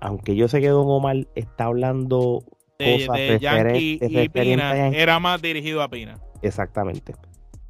aunque 0.00 0.34
yo 0.34 0.48
sé 0.48 0.60
que 0.60 0.68
Don 0.68 0.88
Omar 0.88 1.26
está 1.34 1.66
hablando 1.66 2.42
De, 2.84 3.06
cosas 3.06 3.16
de 3.16 3.38
Yankee 3.40 3.98
y 4.02 4.28
Pina 4.28 4.88
era 4.88 5.18
más 5.18 5.40
dirigido 5.42 5.82
a 5.82 5.88
Pina. 5.88 6.18
exactamente. 6.42 7.14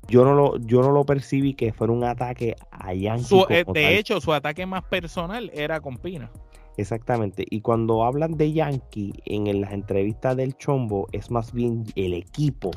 Yo 0.08 0.24
no 0.24 0.34
lo, 0.34 0.58
yo 0.58 0.82
no 0.82 0.90
lo 0.90 1.04
percibí 1.04 1.54
que 1.54 1.72
fuera 1.72 1.92
un 1.92 2.02
ataque 2.04 2.56
a 2.72 2.92
Yankee. 2.92 3.24
Su- 3.24 3.46
eh, 3.48 3.64
tal. 3.64 3.72
de 3.74 3.98
hecho, 3.98 4.20
su 4.20 4.32
ataque 4.32 4.66
más 4.66 4.82
personal 4.82 5.50
era 5.54 5.80
con 5.80 5.96
Pina. 5.96 6.30
Exactamente. 6.76 7.44
Y 7.48 7.60
cuando 7.60 8.04
hablan 8.04 8.36
de 8.36 8.52
Yankee 8.52 9.12
en 9.26 9.60
las 9.60 9.72
entrevistas 9.72 10.36
del 10.36 10.56
Chombo, 10.56 11.06
es 11.12 11.30
más 11.30 11.52
bien 11.52 11.84
el 11.94 12.14
equipo 12.14 12.70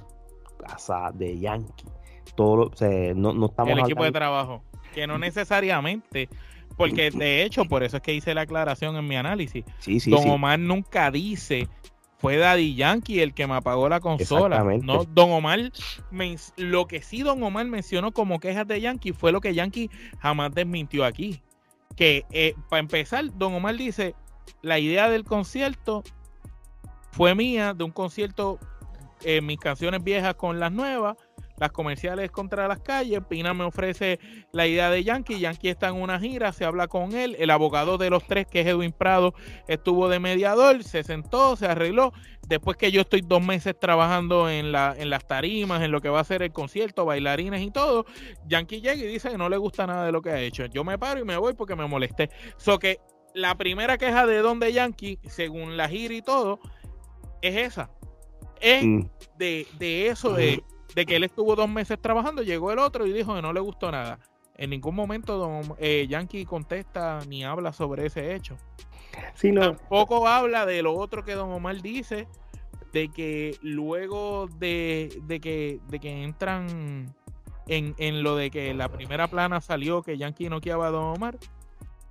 o 0.73 0.79
sea, 0.79 1.11
de 1.13 1.37
Yankee. 1.39 1.85
Todo 2.35 2.55
lo- 2.57 2.63
o 2.67 2.75
sea, 2.75 3.13
no, 3.15 3.33
no 3.33 3.47
estamos 3.47 3.73
el 3.73 3.79
equipo 3.79 4.03
de 4.03 4.11
trabajo. 4.11 4.63
Que 4.93 5.07
no 5.07 5.17
necesariamente, 5.17 6.29
porque 6.77 7.09
de 7.11 7.43
hecho, 7.43 7.65
por 7.65 7.83
eso 7.83 7.97
es 7.97 8.03
que 8.03 8.13
hice 8.13 8.33
la 8.33 8.41
aclaración 8.41 8.95
en 8.95 9.07
mi 9.07 9.15
análisis. 9.15 9.63
Sí, 9.79 9.99
sí, 9.99 10.11
Don 10.11 10.23
sí. 10.23 10.29
Omar 10.29 10.59
nunca 10.59 11.09
dice 11.11 11.67
fue 12.17 12.37
Daddy 12.37 12.75
Yankee 12.75 13.19
el 13.21 13.33
que 13.33 13.45
me 13.47 13.55
apagó 13.55 13.89
la 13.89 13.99
consola. 13.99 14.57
No, 14.85 15.03
Don 15.03 15.31
Omar, 15.31 15.59
men- 16.11 16.37
lo 16.57 16.87
que 16.87 17.01
sí 17.01 17.21
Don 17.23 17.43
Omar 17.43 17.65
mencionó 17.65 18.11
como 18.13 18.39
quejas 18.39 18.67
de 18.67 18.81
Yankee 18.81 19.11
fue 19.13 19.31
lo 19.31 19.41
que 19.41 19.53
Yankee 19.53 19.89
jamás 20.19 20.53
desmintió 20.53 21.05
aquí. 21.05 21.41
Que 21.95 22.25
eh, 22.31 22.55
para 22.69 22.79
empezar, 22.79 23.25
Don 23.37 23.53
Omar 23.53 23.75
dice, 23.75 24.15
la 24.61 24.79
idea 24.79 25.09
del 25.09 25.23
concierto 25.23 26.03
fue 27.11 27.35
mía, 27.35 27.73
de 27.73 27.83
un 27.83 27.91
concierto, 27.91 28.59
eh, 29.23 29.41
mis 29.41 29.59
canciones 29.59 30.03
viejas 30.03 30.35
con 30.35 30.59
las 30.59 30.71
nuevas, 30.71 31.15
las 31.57 31.71
comerciales 31.71 32.31
contra 32.31 32.67
las 32.67 32.79
calles. 32.79 33.21
Pina 33.27 33.53
me 33.53 33.63
ofrece 33.63 34.19
la 34.51 34.67
idea 34.67 34.89
de 34.89 35.03
Yankee. 35.03 35.39
Yankee 35.39 35.69
está 35.69 35.89
en 35.89 35.95
una 35.95 36.19
gira, 36.19 36.51
se 36.53 36.65
habla 36.65 36.87
con 36.87 37.13
él. 37.13 37.35
El 37.39 37.49
abogado 37.49 37.97
de 37.97 38.09
los 38.09 38.25
tres, 38.25 38.47
que 38.47 38.61
es 38.61 38.67
Edwin 38.67 38.91
Prado, 38.91 39.33
estuvo 39.67 40.09
de 40.09 40.19
mediador, 40.19 40.83
se 40.83 41.03
sentó, 41.03 41.55
se 41.55 41.67
arregló. 41.67 42.13
Después 42.47 42.77
que 42.77 42.91
yo 42.91 43.01
estoy 43.01 43.21
dos 43.21 43.43
meses 43.43 43.75
trabajando 43.79 44.49
en, 44.49 44.71
la, 44.71 44.95
en 44.97 45.09
las 45.09 45.25
tarimas, 45.25 45.81
en 45.81 45.91
lo 45.91 46.01
que 46.01 46.09
va 46.09 46.19
a 46.19 46.23
ser 46.23 46.43
el 46.43 46.51
concierto, 46.51 47.05
bailarines 47.05 47.61
y 47.61 47.71
todo, 47.71 48.05
Yankee 48.47 48.81
llega 48.81 48.95
y 48.95 49.07
dice 49.07 49.29
que 49.29 49.37
no 49.37 49.49
le 49.49 49.57
gusta 49.57 49.87
nada 49.87 50.05
de 50.05 50.11
lo 50.11 50.21
que 50.21 50.29
ha 50.29 50.39
hecho. 50.39 50.65
Yo 50.65 50.83
me 50.83 50.99
paro 50.99 51.19
y 51.19 51.23
me 51.23 51.37
voy 51.37 51.53
porque 51.53 51.75
me 51.75 51.87
molesté. 51.87 52.29
So 52.57 52.77
que 52.77 52.99
la 53.33 53.55
primera 53.55 53.97
queja 53.97 54.25
de 54.25 54.37
Don 54.39 54.59
de 54.59 54.73
Yankee, 54.73 55.19
según 55.27 55.75
la 55.75 55.89
gira 55.89 56.13
y 56.13 56.21
todo, 56.21 56.59
es 57.41 57.57
esa. 57.57 57.89
Es 58.61 58.83
Mm, 58.83 59.01
de, 59.37 59.67
de 59.77 60.07
eso, 60.07 60.33
de, 60.33 60.63
de 60.95 61.05
que 61.05 61.17
él 61.17 61.25
estuvo 61.25 61.55
dos 61.55 61.69
meses 61.69 61.99
trabajando, 62.01 62.41
llegó 62.41 62.71
el 62.71 62.79
otro 62.79 63.05
y 63.05 63.11
dijo 63.11 63.35
que 63.35 63.41
no 63.41 63.51
le 63.51 63.59
gustó 63.59 63.91
nada. 63.91 64.17
En 64.57 64.69
ningún 64.69 64.95
momento 64.95 65.37
Don, 65.37 65.75
eh, 65.77 66.07
Yankee 66.09 66.45
contesta 66.45 67.19
ni 67.27 67.43
habla 67.43 67.73
sobre 67.73 68.05
ese 68.05 68.33
hecho. 68.33 68.55
sí, 69.33 69.51
no, 69.51 69.75
Tampoco 69.75 70.25
habla 70.27 70.65
de 70.65 70.81
lo 70.81 70.95
otro 70.95 71.25
que 71.25 71.33
Don 71.33 71.51
Omar 71.51 71.81
dice, 71.81 72.27
de 72.93 73.09
que 73.09 73.57
luego 73.61 74.47
de, 74.57 75.21
de 75.23 75.41
que, 75.41 75.81
de 75.89 75.99
que 75.99 76.23
entran 76.23 77.13
en, 77.67 77.93
en 77.97 78.23
lo 78.23 78.37
de 78.37 78.49
que 78.49 78.73
la 78.73 78.87
primera 78.87 79.27
plana 79.27 79.59
salió 79.59 80.01
que 80.01 80.17
Yankee 80.17 80.47
noqueaba 80.47 80.87
a 80.87 80.91
Don 80.91 81.03
Omar, 81.03 81.37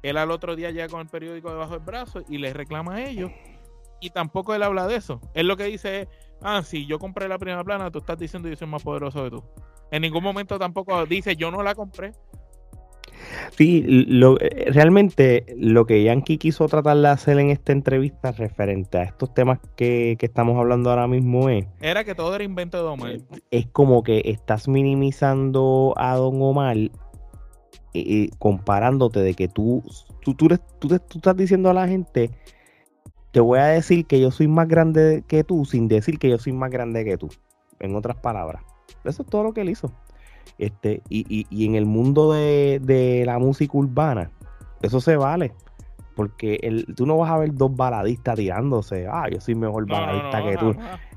él 0.03 0.19
al 0.19 0.31
otro 0.31 0.55
día 0.57 0.71
llega 0.71 0.89
con 0.89 1.01
el 1.01 1.09
periódico 1.09 1.49
debajo 1.51 1.73
del 1.73 1.81
brazo 1.83 2.23
y 2.29 2.37
les 2.37 2.53
reclama 2.55 2.97
a 2.97 3.05
ellos. 3.07 3.33
Y 4.05 4.11
tampoco 4.11 4.55
él 4.55 4.63
habla 4.63 4.87
de 4.87 4.97
eso. 4.97 5.19
Él 5.33 5.49
lo 5.49 5.57
que 5.57 5.65
dice 5.65 6.03
es, 6.03 6.09
ah, 6.43 6.63
si 6.63 6.85
yo 6.85 6.99
compré 6.99 7.27
la 7.27 7.39
primera 7.39 7.65
plana, 7.65 7.91
tú 7.91 8.01
estás 8.01 8.19
diciendo 8.19 8.51
yo 8.51 8.57
soy 8.57 8.69
más 8.69 8.83
poderoso 8.83 9.25
que 9.25 9.31
tú. 9.31 9.43
En 9.91 10.03
ningún 10.03 10.23
momento 10.23 10.59
tampoco 10.59 11.07
dice 11.07 11.37
yo 11.37 11.51
no 11.51 11.63
la 11.63 11.75
compré. 11.75 12.13
Sí, 13.57 13.83
lo, 13.87 14.39
eh, 14.41 14.67
realmente 14.73 15.47
lo 15.57 15.87
que 15.87 16.03
Yankee 16.03 16.37
quiso 16.37 16.69
tratar 16.69 16.99
de 16.99 17.09
hacer 17.09 17.39
en 17.39 17.49
esta 17.49 17.73
entrevista 17.73 18.33
referente 18.33 18.99
a 18.99 19.05
estos 19.05 19.33
temas 19.33 19.59
que, 19.75 20.17
que 20.19 20.27
estamos 20.27 20.59
hablando 20.59 20.91
ahora 20.91 21.09
mismo 21.09 21.49
es, 21.49 21.65
Era 21.81 22.05
que 22.05 22.15
todo 22.15 22.35
era 22.35 22.45
invento 22.45 22.77
de 22.77 22.87
Omar. 22.87 23.17
es 23.51 23.67
como 23.69 24.03
que 24.03 24.21
estás 24.27 24.69
minimizando 24.69 25.95
a 25.97 26.15
Don 26.17 26.43
Omar 26.43 26.77
eh, 26.77 26.91
eh, 27.95 28.31
comparándote 28.39 29.21
de 29.21 29.33
que 29.33 29.49
tú, 29.49 29.83
tú, 30.21 30.35
tú, 30.35 30.49
tú 30.79 30.89
tú 30.89 31.19
estás 31.19 31.37
diciendo 31.37 31.71
a 31.71 31.75
la 31.75 31.89
gente, 31.89 32.31
te 33.35 33.41
voy 33.41 33.59
a 33.59 33.65
decir 33.67 34.07
que 34.07 34.21
yo 34.21 34.31
soy 34.31 34.47
más 34.47 34.69
grande 34.69 35.25
que 35.27 35.43
tú 35.43 35.65
sin 35.65 35.89
decir 35.89 36.21
que 36.21 36.31
yo 36.31 36.39
soy 36.39 36.53
más 36.53 36.71
grande 36.71 37.05
que 37.05 37.19
tú, 37.19 37.29
en 37.81 37.97
otras 37.97 38.17
palabras. 38.17 38.63
Eso 39.03 39.23
es 39.25 39.29
todo 39.29 39.43
lo 39.43 39.53
que 39.53 39.63
él 39.63 39.71
hizo. 39.71 39.91
Este, 40.57 41.03
y, 41.09 41.27
y- 41.29 41.47
y 41.51 41.67
en 41.67 41.75
el 41.75 41.85
mundo 41.85 42.33
de, 42.33 42.81
de 42.81 43.25
la 43.27 43.41
música 43.41 43.77
urbana, 43.77 44.31
eso 44.83 45.01
se 45.01 45.17
vale. 45.17 45.53
Porque 46.15 46.61
el- 46.63 46.87
tú 46.95 47.07
no 47.07 47.19
vas 47.19 47.29
a 47.33 47.39
ver 47.39 47.53
dos 47.55 47.75
baladistas 47.75 48.37
tirándose, 48.37 49.09
ah, 49.11 49.29
yo 49.29 49.41
soy 49.41 49.57
mejor 49.57 49.89
No, 49.89 49.97
no, 49.97 50.01
baladista 50.07 50.39
no, 50.41 50.47
que 50.47 50.57
tú. 50.57 50.77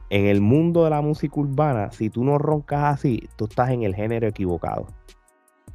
En 0.10 0.26
el 0.26 0.42
mundo 0.42 0.86
de 0.86 0.90
la 0.90 1.02
música 1.02 1.40
urbana, 1.40 1.92
si 1.92 2.10
tú 2.10 2.24
no 2.24 2.40
roncas 2.40 2.96
así, 2.96 3.30
tú 3.36 3.46
estás 3.46 3.70
en 3.70 3.84
el 3.84 3.94
género 3.94 4.28
equivocado. 4.28 4.88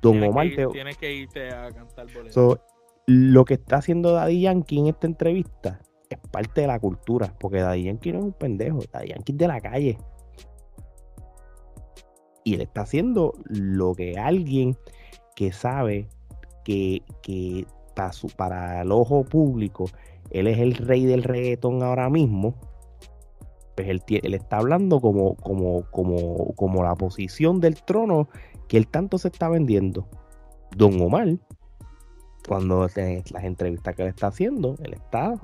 Don 0.01 0.15
Tienes 0.15 0.31
Omar 0.31 0.47
que 0.49 0.53
ir- 0.55 0.57
te- 0.57 0.73
tienes 0.73 0.97
que 0.97 1.15
irte 1.15 1.51
a 1.55 1.71
cantar 1.71 2.07
boleros. 2.13 2.35
So, 2.35 2.59
lo 3.07 3.45
que 3.45 3.55
está 3.55 3.77
haciendo 3.77 4.13
Daddy 4.13 4.41
Yankee 4.41 4.81
en 4.81 4.89
esta 4.89 5.07
entrevista 5.07 5.79
es 6.13 6.19
parte 6.31 6.63
de 6.63 6.67
la 6.67 6.79
cultura, 6.79 7.35
porque 7.39 7.61
Daddy 7.61 7.85
Yankee 7.85 8.13
no 8.13 8.19
es 8.21 8.25
un 8.27 8.33
pendejo, 8.33 8.81
Daddy 8.93 9.09
Yankee 9.09 9.33
es 9.33 9.39
de 9.39 9.49
la 9.49 9.61
calle. 9.61 9.99
Y 12.45 12.55
él 12.55 12.63
está 12.63 12.83
haciendo 12.83 13.35
lo 13.45 13.95
que 13.95 14.19
alguien 14.19 14.77
que 15.37 15.53
sabe 15.53 16.09
que, 16.65 17.03
que 17.23 17.67
para, 18.37 18.83
el 18.83 18.93
ojo 18.93 19.25
público, 19.25 19.87
él 20.31 20.47
es 20.47 20.59
el 20.59 20.75
rey 20.75 21.05
del 21.05 21.23
reggaetón 21.23 21.83
ahora 21.83 22.09
mismo. 22.11 22.55
Pues 23.77 23.89
él, 23.89 24.03
él 24.09 24.35
está 24.35 24.59
hablando 24.59 25.01
como, 25.01 25.37
como, 25.37 25.85
como, 25.91 26.55
como 26.55 26.83
la 26.83 26.95
posición 26.95 27.61
del 27.61 27.83
trono 27.83 28.29
que 28.69 28.77
él 28.77 28.89
tanto 28.89 29.19
se 29.19 29.29
está 29.29 29.49
vendiendo. 29.49 30.09
Don 30.77 31.01
Omar, 31.01 31.39
cuando 32.47 32.87
las 32.87 33.45
entrevistas 33.45 33.95
que 33.95 34.03
él 34.03 34.09
está 34.09 34.29
haciendo, 34.29 34.77
él 34.83 34.95
está 34.95 35.35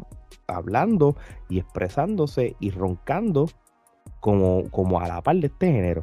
hablando 0.47 1.17
y 1.49 1.59
expresándose 1.59 2.57
y 2.61 2.71
roncando 2.71 3.49
como, 4.21 4.65
como 4.71 5.01
a 5.01 5.09
la 5.09 5.23
par 5.23 5.37
de 5.37 5.47
este 5.49 5.71
género. 5.73 6.03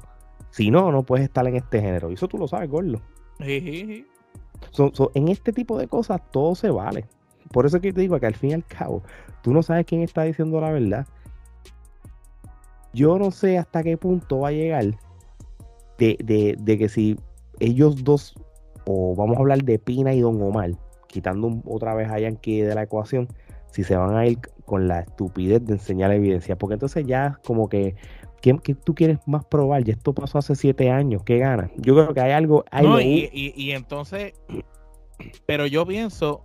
Si 0.51 0.71
no, 0.71 0.91
no 0.91 1.03
puedes 1.03 1.25
estar 1.25 1.45
en 1.47 1.55
este 1.57 1.81
género. 1.81 2.09
Y 2.09 2.13
eso 2.13 2.27
tú 2.27 2.37
lo 2.37 2.47
sabes, 2.47 2.69
Gordo. 2.69 3.01
Sí, 3.39 3.59
sí, 3.59 3.85
sí. 3.85 4.07
So- 4.71 4.91
so, 4.93 5.11
en 5.13 5.27
este 5.27 5.51
tipo 5.51 5.77
de 5.77 5.87
cosas 5.87 6.21
todo 6.31 6.55
se 6.55 6.69
vale. 6.69 7.05
Por 7.51 7.65
eso 7.65 7.77
es 7.77 7.81
que 7.83 7.91
te 7.93 8.01
digo 8.01 8.19
que 8.19 8.25
al 8.25 8.35
fin 8.35 8.51
y 8.51 8.53
al 8.53 8.65
cabo, 8.65 9.03
tú 9.41 9.53
no 9.53 9.61
sabes 9.63 9.85
quién 9.85 10.01
está 10.01 10.23
diciendo 10.23 10.59
la 10.61 10.71
verdad. 10.71 11.05
Yo 12.93 13.19
no 13.19 13.31
sé 13.31 13.57
hasta 13.57 13.83
qué 13.83 13.97
punto 13.97 14.39
va 14.39 14.49
a 14.49 14.51
llegar 14.51 14.85
de, 15.97 16.17
de- 16.23 16.55
de 16.59 16.77
que 16.77 16.87
si 16.89 17.17
ellos 17.59 18.03
dos, 18.03 18.35
o 18.85 19.15
vamos 19.15 19.37
a 19.37 19.41
hablar 19.41 19.63
de 19.63 19.79
Pina 19.79 20.13
y 20.13 20.21
Don 20.21 20.41
Omar, 20.41 20.71
quitando 21.07 21.61
otra 21.65 21.93
vez 21.93 22.09
a 22.09 22.19
Yankee 22.19 22.61
de 22.61 22.75
la 22.75 22.83
ecuación, 22.83 23.27
si 23.75 23.83
se 23.83 23.95
van 23.97 24.15
a 24.15 24.25
ir 24.25 24.39
con 24.65 24.87
la 24.87 25.01
estupidez 25.01 25.65
de 25.65 25.73
enseñar 25.73 26.11
evidencia. 26.11 26.55
Porque 26.57 26.75
entonces 26.75 27.05
ya 27.05 27.39
como 27.45 27.67
que, 27.67 27.95
¿qué, 28.41 28.57
qué 28.63 28.73
tú 28.73 28.95
quieres 28.95 29.19
más 29.27 29.43
probar? 29.45 29.83
Ya 29.83 29.93
esto 29.93 30.13
pasó 30.13 30.37
hace 30.37 30.55
siete 30.55 30.89
años, 30.89 31.23
¿qué 31.23 31.37
ganas? 31.39 31.69
Yo 31.77 31.93
creo 31.93 32.13
que 32.13 32.21
hay 32.21 32.31
algo... 32.31 32.63
Hay 32.71 32.85
No, 32.85 32.93
lo- 32.93 33.01
y, 33.01 33.29
y- 33.33 33.53
y 33.55 33.71
entonces, 33.71 34.33
pero 35.45 35.65
yo 35.67 35.85
pienso 35.85 36.43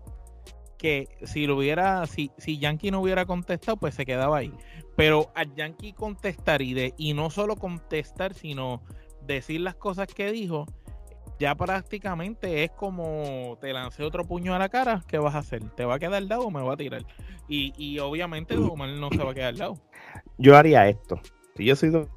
que 0.77 1.09
si 1.25 1.47
lo 1.47 1.57
hubiera, 1.57 2.07
si, 2.07 2.31
si 2.39 2.59
Yankee 2.59 2.91
no 2.91 3.01
hubiera 3.01 3.27
contestado, 3.27 3.77
pues 3.77 3.95
se 3.95 4.05
quedaba 4.07 4.39
ahí. 4.39 4.53
Pero 4.97 5.31
a 5.35 5.45
Yankee 5.45 5.93
contestar 5.93 6.63
y 6.63 6.75
de, 6.75 6.95
y 6.97 7.15
no 7.15 7.31
solo 7.31 7.57
contestar, 7.57 8.35
sino 8.35 8.83
decir 9.27 9.61
las 9.61 9.75
cosas 9.77 10.09
que 10.09 10.33
dijo, 10.33 10.67
ya 11.41 11.55
prácticamente 11.55 12.65
es 12.65 12.71
como 12.73 13.57
te 13.63 13.73
lancé 13.73 14.05
otro 14.05 14.27
puño 14.27 14.55
a 14.55 14.59
la 14.59 14.69
cara, 14.69 15.03
¿qué 15.09 15.19
vas 15.19 15.35
a 15.35 15.39
hacer? 15.39 15.65
¿Te 15.71 15.87
va 15.87 15.95
a 15.95 15.99
quedar 15.99 16.25
dado 16.29 16.43
o 16.43 16.51
me 16.51 16.63
va 16.63 16.75
a 16.75 16.77
tirar? 16.77 17.07
Y, 17.49 17.73
y 17.79 17.99
obviamente 17.99 18.55
Don 18.55 18.71
Omar 18.71 18.91
no 18.91 19.09
se 19.09 19.25
va 19.25 19.31
a 19.31 19.35
quedar 19.35 19.57
dado. 19.57 19.79
yo 20.37 20.55
haría 20.55 20.87
esto. 20.87 21.19
Si 21.57 21.65
yo 21.65 21.75
soy 21.75 21.89
don... 21.89 22.09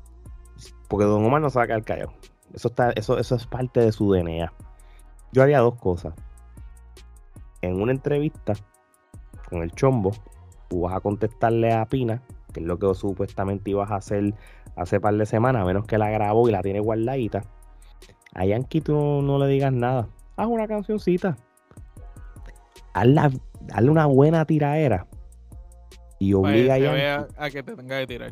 Porque 0.89 1.05
Don 1.05 1.23
Omar 1.25 1.41
no 1.41 1.49
se 1.49 1.57
va 1.57 1.63
a 1.63 1.67
quedar 1.67 1.83
callado. 1.83 2.13
Eso, 2.53 2.67
está, 2.67 2.91
eso, 2.91 3.17
eso 3.17 3.35
es 3.35 3.47
parte 3.47 3.79
de 3.79 3.93
su 3.93 4.11
DNA. 4.11 4.51
Yo 5.31 5.41
haría 5.41 5.59
dos 5.59 5.75
cosas. 5.75 6.13
En 7.61 7.81
una 7.81 7.93
entrevista 7.93 8.53
con 9.49 9.63
el 9.63 9.71
chombo, 9.71 10.11
tú 10.67 10.81
vas 10.81 10.95
a 10.95 10.99
contestarle 10.99 11.71
a 11.71 11.85
Pina, 11.85 12.21
que 12.53 12.59
es 12.59 12.65
lo 12.65 12.77
que 12.77 12.93
supuestamente 12.93 13.71
ibas 13.71 13.89
a 13.89 13.95
hacer 13.95 14.33
hace 14.75 14.99
par 14.99 15.15
de 15.15 15.25
semanas, 15.25 15.61
a 15.61 15.65
menos 15.65 15.85
que 15.85 15.97
la 15.97 16.09
grabó 16.09 16.49
y 16.49 16.51
la 16.51 16.61
tiene 16.61 16.81
guardadita. 16.81 17.43
A 18.35 18.45
Yankee 18.45 18.81
tú 18.81 18.93
no, 18.93 19.37
le 19.37 19.47
digas 19.47 19.71
nada. 19.71 20.07
Haz 20.35 20.47
una 20.47 20.67
cancioncita. 20.67 21.37
Hazla, 22.93 23.31
hazle 23.71 23.89
una 23.89 24.05
buena 24.05 24.45
tiraera. 24.45 25.07
Y 26.19 26.33
obliga 26.33 26.75
a 26.75 26.77
Yankee. 26.77 27.33
a 27.37 27.49
que 27.49 27.63
te 27.63 27.75
tenga 27.75 27.99
que 27.99 28.07
tirar. 28.07 28.31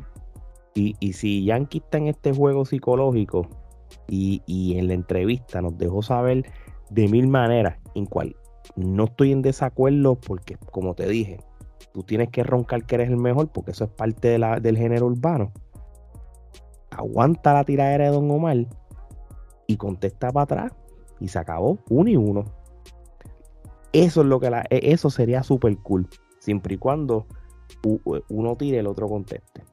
Y, 0.73 0.95
y 0.99 1.13
si 1.13 1.43
Yankee 1.43 1.79
está 1.79 1.97
en 1.97 2.07
este 2.07 2.33
juego 2.33 2.65
psicológico 2.65 3.47
y, 4.07 4.41
y 4.45 4.77
en 4.77 4.87
la 4.87 4.93
entrevista 4.93 5.61
nos 5.61 5.77
dejó 5.77 6.01
saber 6.01 6.45
de 6.89 7.07
mil 7.07 7.27
maneras 7.27 7.77
en 7.95 8.05
cual 8.05 8.35
no 8.75 9.05
estoy 9.05 9.31
en 9.31 9.41
desacuerdo 9.41 10.15
porque, 10.15 10.55
como 10.71 10.93
te 10.93 11.07
dije, 11.07 11.39
tú 11.93 12.03
tienes 12.03 12.29
que 12.29 12.43
roncar 12.43 12.85
que 12.85 12.95
eres 12.95 13.09
el 13.09 13.17
mejor 13.17 13.49
porque 13.49 13.71
eso 13.71 13.83
es 13.83 13.89
parte 13.89 14.29
de 14.29 14.39
la, 14.39 14.59
del 14.59 14.77
género 14.77 15.07
urbano. 15.07 15.51
Aguanta 16.91 17.53
la 17.53 17.63
tiradera 17.63 18.05
de 18.05 18.11
Don 18.11 18.29
Omar 18.31 18.65
y 19.71 19.77
contesta 19.77 20.31
para 20.31 20.43
atrás 20.43 20.73
y 21.19 21.27
se 21.27 21.39
acabó 21.39 21.79
uno 21.89 22.09
y 22.09 22.15
uno. 22.15 22.45
Eso 23.93 24.21
es 24.21 24.27
lo 24.27 24.39
que 24.39 24.49
la, 24.49 24.61
e, 24.69 24.91
eso 24.91 25.09
sería 25.09 25.43
súper 25.43 25.77
cool, 25.77 26.07
siempre 26.39 26.75
y 26.75 26.77
cuando 26.77 27.25
uno 28.29 28.55
tire 28.55 28.79
el 28.79 28.87
otro 28.87 29.07
conteste. 29.07 29.63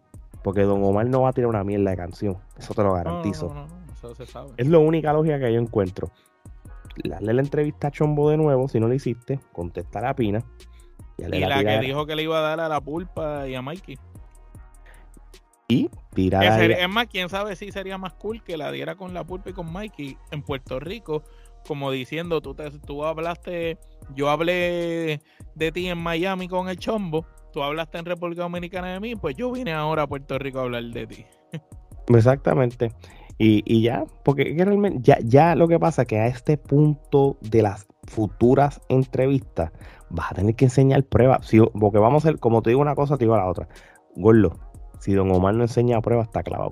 Porque 0.43 0.63
Don 0.63 0.83
Omar 0.83 1.07
no 1.07 1.23
va 1.23 1.31
a 1.31 1.33
tirar 1.33 1.51
una 1.51 1.65
mierda 1.65 1.91
de 1.91 1.97
canción, 1.97 2.39
eso 2.57 2.75
te 2.75 2.83
lo 2.83 2.95
garantizo. 2.95 3.53
Es 4.57 4.69
la 4.69 4.79
única 4.79 5.13
lógica 5.13 5.39
que 5.39 5.53
yo 5.53 5.61
encuentro. 5.61 6.11
Dale 7.05 7.33
la 7.33 7.43
entrevista 7.43 7.89
a 7.89 7.91
Chombo 7.91 8.31
de 8.31 8.37
nuevo, 8.37 8.69
si 8.69 8.81
no 8.81 8.89
lo 8.89 8.95
hiciste, 8.95 9.41
contesta 9.53 10.01
la 10.01 10.15
pina. 10.15 10.45
Y, 11.17 11.25
la, 11.25 11.65
que 11.65 11.79
dijo 11.81 12.07
que 12.07 12.15
le 12.15 12.23
iba 12.23 12.39
a 12.39 12.43
dar 12.43 12.61
a 12.61 12.69
la 12.69 12.81
pulpa 12.81 13.49
y 13.49 13.55
a 13.57 13.63
Mikey. 13.63 13.99
Y 15.69 15.91
tirar 16.15 16.71
Es 16.71 16.89
más, 16.89 17.09
quién 17.09 17.29
sabe 17.29 17.55
si 17.55 17.71
sería 17.71 17.99
más 17.99 18.15
cool 18.15 18.43
que 18.43 18.57
la 18.57 18.73
diera 18.73 18.95
con 18.95 19.13
la 19.13 19.25
pulpa 19.25 19.51
y 19.51 19.53
con 19.53 19.71
Mikey 19.71 20.17
en 20.31 20.43
Puerto 20.43 20.81
Rico, 20.81 21.25
como 21.67 21.91
diciendo, 21.91 22.41
tú, 22.41 22.55
te, 22.55 22.71
tú 22.71 23.05
hablaste, 23.05 23.77
yo 24.15 24.31
hablé 24.31 25.21
de 25.55 25.73
ti 25.73 25.89
en 25.89 25.99
Miami 25.99 26.49
con 26.49 26.71
el 26.71 26.79
Chombo, 26.79 27.27
tú 27.53 27.63
hablaste 27.63 27.99
en 27.99 28.07
República 28.07 28.43
Dominicana 28.43 28.95
de 28.95 29.01
mí, 29.01 29.15
pues 29.15 29.37
yo 29.37 29.53
vine 29.53 29.75
ahora 29.75 30.05
a 30.05 30.07
Puerto 30.07 30.39
Rico 30.39 30.59
a 30.59 30.63
hablar 30.63 30.85
de 30.85 31.07
ti. 31.07 31.27
Exactamente. 32.09 32.93
Y, 33.41 33.83
ya, 33.83 34.05
porque 34.25 34.53
realmente 34.59 34.99
ya, 35.03 35.19
ya 35.23 35.55
lo 35.55 35.69
que 35.69 35.79
pasa 35.79 36.03
es 36.03 36.09
que 36.09 36.19
a 36.19 36.27
este 36.27 36.57
punto 36.57 37.37
de 37.41 37.63
las 37.63 37.87
futuras 38.09 38.81
entrevistas 38.89 39.71
vas 40.11 40.33
a 40.33 40.35
tener 40.35 40.57
que 40.57 40.65
enseñar 40.65 41.05
pruebas. 41.05 41.47
Si, 41.47 41.61
porque 41.61 41.99
vamos 41.99 42.25
a 42.25 42.29
hacer, 42.29 42.41
como 42.41 42.63
te 42.63 42.71
digo 42.71 42.81
una 42.81 42.97
cosa, 42.97 43.17
te 43.17 43.27
digo 43.27 43.37
la 43.37 43.47
otra. 43.47 43.69
Gordo, 44.17 44.59
si 44.99 45.13
Don 45.13 45.31
Omar 45.31 45.55
no 45.55 45.65
enseña 45.65 46.01
pruebas, 46.01 46.29
está 46.29 46.43
clavado. 46.43 46.71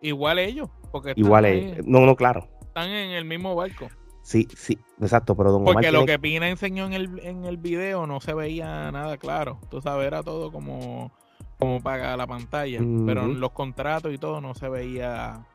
Igual 0.00 0.38
ellos, 0.38 0.68
porque 0.90 1.12
Igual 1.16 1.44
ellos. 1.46 1.86
No, 1.86 2.00
no, 2.06 2.16
claro. 2.16 2.48
Están 2.62 2.90
en 2.90 3.10
el 3.10 3.24
mismo 3.24 3.54
barco. 3.54 3.88
Sí, 4.22 4.46
sí, 4.56 4.78
exacto, 5.00 5.36
pero 5.36 5.52
Don 5.52 5.62
Omar. 5.62 5.74
Porque 5.74 5.92
lo 5.92 6.06
que 6.06 6.18
Pina 6.18 6.48
enseñó 6.48 6.86
en 6.86 6.92
el, 6.92 7.20
en 7.20 7.44
el 7.44 7.56
video 7.56 8.06
no 8.06 8.20
se 8.20 8.34
veía 8.34 8.90
nada 8.92 9.16
claro. 9.16 9.58
Tú 9.70 9.80
sabes, 9.80 10.06
era 10.06 10.22
todo 10.22 10.52
como, 10.52 11.12
como 11.58 11.80
para 11.80 12.16
la 12.16 12.26
pantalla. 12.26 12.80
Pero 13.06 13.26
los 13.26 13.52
contratos 13.52 14.12
y 14.12 14.18
todo 14.18 14.40
no 14.40 14.54
se 14.54 14.68
veía 14.68 15.46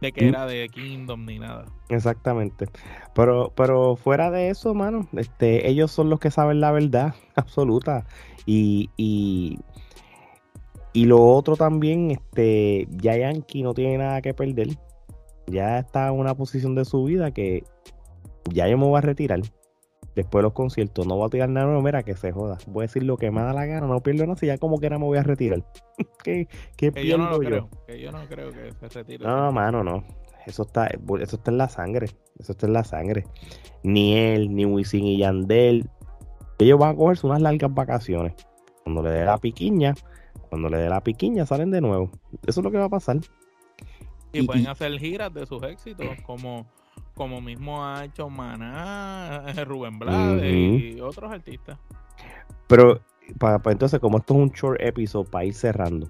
de 0.00 0.12
que 0.12 0.24
mm. 0.24 0.28
era 0.28 0.46
de 0.46 0.68
Kingdom 0.68 1.24
ni 1.24 1.38
nada. 1.38 1.66
Exactamente. 1.88 2.66
Pero, 3.14 3.52
pero 3.56 3.96
fuera 3.96 4.30
de 4.30 4.50
eso, 4.50 4.74
mano, 4.74 5.08
este, 5.16 5.68
ellos 5.68 5.90
son 5.90 6.10
los 6.10 6.20
que 6.20 6.30
saben 6.30 6.60
la 6.60 6.70
verdad 6.70 7.14
absoluta. 7.34 8.06
Y, 8.46 8.90
y, 8.96 9.58
y 10.92 11.04
lo 11.04 11.24
otro 11.24 11.56
también, 11.56 12.10
este, 12.10 12.86
ya 12.90 13.16
Yankee 13.16 13.62
no 13.62 13.74
tiene 13.74 13.98
nada 13.98 14.20
que 14.22 14.34
perder. 14.34 14.68
Ya 15.46 15.78
está 15.78 16.08
en 16.08 16.14
una 16.14 16.34
posición 16.34 16.74
de 16.74 16.84
su 16.84 17.04
vida 17.04 17.30
que 17.30 17.64
ya 18.52 18.68
yo 18.68 18.76
me 18.78 18.86
voy 18.86 18.98
a 18.98 19.00
retirar 19.00 19.40
después 20.18 20.40
de 20.40 20.42
los 20.42 20.52
conciertos, 20.52 21.06
no 21.06 21.16
voy 21.16 21.26
a 21.26 21.30
tirar 21.30 21.48
nada, 21.48 21.80
mira 21.80 22.02
que 22.02 22.16
se 22.16 22.32
joda. 22.32 22.58
Voy 22.66 22.82
a 22.82 22.86
decir 22.86 23.04
lo 23.04 23.16
que 23.16 23.30
me 23.30 23.40
da 23.40 23.52
la 23.52 23.66
gana, 23.66 23.86
no 23.86 24.00
pierdo 24.00 24.26
nada, 24.26 24.36
si 24.36 24.46
ya 24.46 24.58
como 24.58 24.78
quiera 24.78 24.98
me 24.98 25.04
voy 25.04 25.16
a 25.16 25.22
retirar. 25.22 25.64
¿Qué, 26.24 26.48
qué 26.76 26.90
que 26.90 27.06
yo 27.06 27.16
no 27.16 27.30
lo 27.30 27.38
creo, 27.38 27.68
que 27.86 28.00
yo 28.00 28.10
no 28.10 28.26
creo 28.28 28.50
que 28.50 28.72
se 28.72 28.88
retire. 28.88 29.24
No, 29.24 29.52
mano, 29.52 29.84
no. 29.84 30.04
Eso 30.44 30.62
está, 30.62 30.86
eso 30.86 31.36
está 31.36 31.50
en 31.52 31.58
la 31.58 31.68
sangre. 31.68 32.08
Eso 32.38 32.52
está 32.52 32.66
en 32.66 32.72
la 32.72 32.82
sangre. 32.82 33.26
Ni 33.84 34.16
él, 34.16 34.54
ni 34.54 34.64
Wisin 34.64 35.04
y 35.04 35.18
Yandel. 35.18 35.88
Ellos 36.58 36.78
van 36.80 36.94
a 36.94 36.96
cogerse 36.96 37.26
unas 37.26 37.40
largas 37.40 37.72
vacaciones. 37.72 38.32
Cuando 38.82 39.02
le 39.02 39.10
dé 39.10 39.24
la 39.24 39.38
piquiña, 39.38 39.94
cuando 40.48 40.68
le 40.68 40.78
dé 40.78 40.88
la 40.88 41.02
piquiña, 41.02 41.46
salen 41.46 41.70
de 41.70 41.80
nuevo. 41.80 42.10
Eso 42.46 42.60
es 42.60 42.64
lo 42.64 42.70
que 42.70 42.78
va 42.78 42.84
a 42.84 42.90
pasar. 42.90 43.18
Y, 44.32 44.42
pueden 44.46 44.68
hacer 44.68 44.98
giras 44.98 45.32
de 45.32 45.46
sus 45.46 45.62
éxitos, 45.62 46.06
como 46.26 46.66
como 47.18 47.40
mismo 47.40 47.84
ha 47.84 48.04
hecho 48.04 48.30
Maná, 48.30 49.42
Rubén 49.66 49.98
Blades 49.98 50.94
y 50.94 51.00
otros 51.00 51.30
artistas. 51.30 51.78
Pero 52.68 53.00
para, 53.38 53.60
entonces, 53.66 54.00
como 54.00 54.18
esto 54.18 54.34
es 54.34 54.40
un 54.40 54.50
short 54.50 54.80
episode 54.80 55.28
para 55.28 55.44
ir 55.44 55.54
cerrando, 55.54 56.08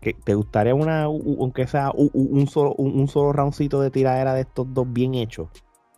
¿te 0.00 0.34
gustaría 0.34 0.74
una, 0.74 1.04
aunque 1.04 1.66
sea 1.66 1.92
un, 1.94 2.46
solo, 2.48 2.74
un, 2.74 3.06
solo 3.06 3.32
roundcito 3.32 3.80
de 3.80 3.90
tiradera 3.90 4.34
de 4.34 4.42
estos 4.42 4.72
dos 4.72 4.90
bien 4.90 5.14
hechos? 5.14 5.48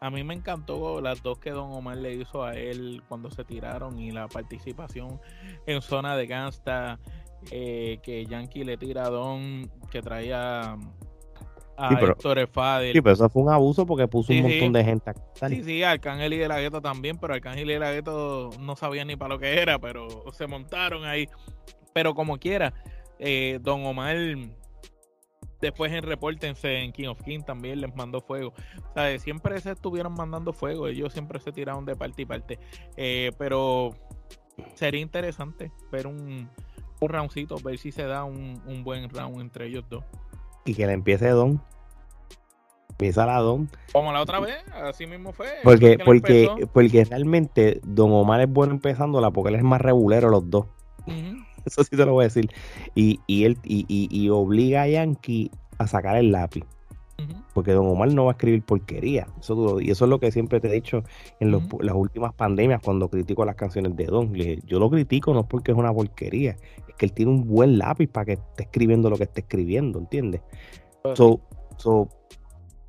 A 0.00 0.10
mí 0.10 0.22
me 0.22 0.34
encantó 0.34 1.00
las 1.00 1.22
dos 1.22 1.38
que 1.38 1.50
Don 1.50 1.72
Omar 1.72 1.96
le 1.96 2.14
hizo 2.14 2.44
a 2.44 2.54
él 2.54 3.02
cuando 3.08 3.30
se 3.30 3.44
tiraron 3.44 3.98
y 3.98 4.12
la 4.12 4.28
participación 4.28 5.20
en 5.66 5.82
zona 5.82 6.16
de 6.16 6.26
gangsta 6.26 7.00
eh, 7.50 7.98
que 8.02 8.26
Yankee 8.26 8.64
le 8.64 8.76
tira 8.76 9.06
a 9.06 9.10
Don 9.10 9.70
que 9.90 10.02
traía 10.02 10.76
sí, 11.88 11.96
pero, 12.00 12.16
Sí, 12.92 13.00
pero 13.00 13.12
eso 13.12 13.28
fue 13.28 13.42
un 13.42 13.50
abuso 13.50 13.86
porque 13.86 14.08
puso 14.08 14.32
un 14.32 14.42
montón 14.42 14.72
de 14.72 14.84
gente. 14.84 15.12
Sí, 15.48 15.62
sí, 15.62 15.82
Arcángel 15.82 16.32
y 16.32 16.38
De 16.38 16.48
la 16.48 16.60
Gueto 16.60 16.80
también, 16.80 17.18
pero 17.18 17.34
Arcángel 17.34 17.70
y 17.70 17.74
De 17.74 17.78
la 17.78 17.92
Gueto 17.92 18.50
no 18.60 18.76
sabían 18.76 19.08
ni 19.08 19.16
para 19.16 19.34
lo 19.34 19.38
que 19.38 19.60
era, 19.60 19.78
pero 19.78 20.24
se 20.32 20.46
montaron 20.46 21.04
ahí. 21.04 21.28
Pero 21.92 22.14
como 22.14 22.38
quiera, 22.38 22.74
eh, 23.18 23.58
Don 23.62 23.84
Omar 23.86 24.16
después 25.60 25.92
en 25.92 26.02
Repórtense 26.02 26.78
en 26.78 26.92
King 26.92 27.08
of 27.08 27.22
King 27.22 27.40
también 27.40 27.80
les 27.80 27.94
mandó 27.94 28.20
fuego. 28.20 28.52
O 28.90 28.92
sea, 28.94 29.18
siempre 29.18 29.60
se 29.60 29.72
estuvieron 29.72 30.14
mandando 30.14 30.52
fuego, 30.52 30.88
ellos 30.88 31.12
siempre 31.12 31.38
se 31.40 31.52
tiraron 31.52 31.84
de 31.84 31.96
parte 31.96 32.22
y 32.22 32.26
parte. 32.26 32.58
Eh, 32.96 33.30
pero 33.38 33.90
sería 34.74 35.00
interesante 35.00 35.72
ver 35.90 36.06
un, 36.06 36.48
un 37.00 37.08
roundcito, 37.08 37.56
ver 37.62 37.78
si 37.78 37.92
se 37.92 38.04
da 38.04 38.24
un, 38.24 38.60
un 38.66 38.84
buen 38.84 39.08
round 39.08 39.40
entre 39.40 39.66
ellos 39.66 39.84
dos 39.88 40.04
y 40.68 40.74
que 40.74 40.86
le 40.86 40.92
empiece 40.92 41.28
Don. 41.30 41.60
Empieza 42.90 43.26
la 43.26 43.38
Don. 43.38 43.68
Como 43.92 44.12
la 44.12 44.20
otra 44.20 44.40
vez, 44.40 44.56
así 44.72 45.06
mismo 45.06 45.32
fue. 45.32 45.46
Porque, 45.62 45.98
porque, 46.04 46.68
porque 46.72 47.04
realmente 47.04 47.80
Don 47.84 48.12
Omar 48.12 48.40
es 48.40 48.50
bueno 48.50 48.74
empezándola 48.74 49.30
porque 49.30 49.50
él 49.50 49.56
es 49.56 49.62
más 49.62 49.80
regulero 49.80 50.28
los 50.28 50.48
dos. 50.50 50.66
Eso 51.64 51.84
sí 51.84 51.96
te 51.96 52.04
lo 52.04 52.12
voy 52.12 52.24
a 52.24 52.28
decir. 52.28 52.50
Y, 52.94 53.20
y 53.26 53.44
él 53.44 53.58
y, 53.64 53.84
y, 53.88 54.28
obliga 54.30 54.82
a 54.82 54.88
Yankee 54.88 55.50
a 55.78 55.86
sacar 55.86 56.16
el 56.16 56.32
lápiz. 56.32 56.64
Porque 57.52 57.72
Don 57.72 57.86
Omar 57.86 58.12
no 58.12 58.26
va 58.26 58.32
a 58.32 58.34
escribir 58.34 58.62
porquería. 58.62 59.26
Eso 59.40 59.80
y 59.80 59.90
eso 59.90 60.04
es 60.04 60.08
lo 60.08 60.20
que 60.20 60.30
siempre 60.30 60.60
te 60.60 60.68
he 60.68 60.72
dicho 60.72 61.02
en 61.40 61.50
las 61.50 61.94
últimas 61.94 62.32
pandemias 62.34 62.80
cuando 62.82 63.08
critico 63.08 63.44
las 63.44 63.56
canciones 63.56 63.96
de 63.96 64.04
Don. 64.06 64.32
yo 64.34 64.78
lo 64.78 64.90
critico 64.90 65.34
no 65.34 65.48
porque 65.48 65.72
es 65.72 65.78
una 65.78 65.92
porquería, 65.92 66.56
es 66.88 66.94
que 66.96 67.06
él 67.06 67.12
tiene 67.12 67.32
un 67.32 67.48
buen 67.48 67.78
lápiz 67.78 68.06
para 68.08 68.26
que 68.26 68.32
esté 68.34 68.64
escribiendo 68.64 69.10
lo 69.10 69.16
que 69.16 69.24
esté 69.24 69.40
escribiendo, 69.40 69.98
¿entiendes? 69.98 70.42
Pues 71.02 71.18
so, 71.18 71.40
so, 71.76 72.08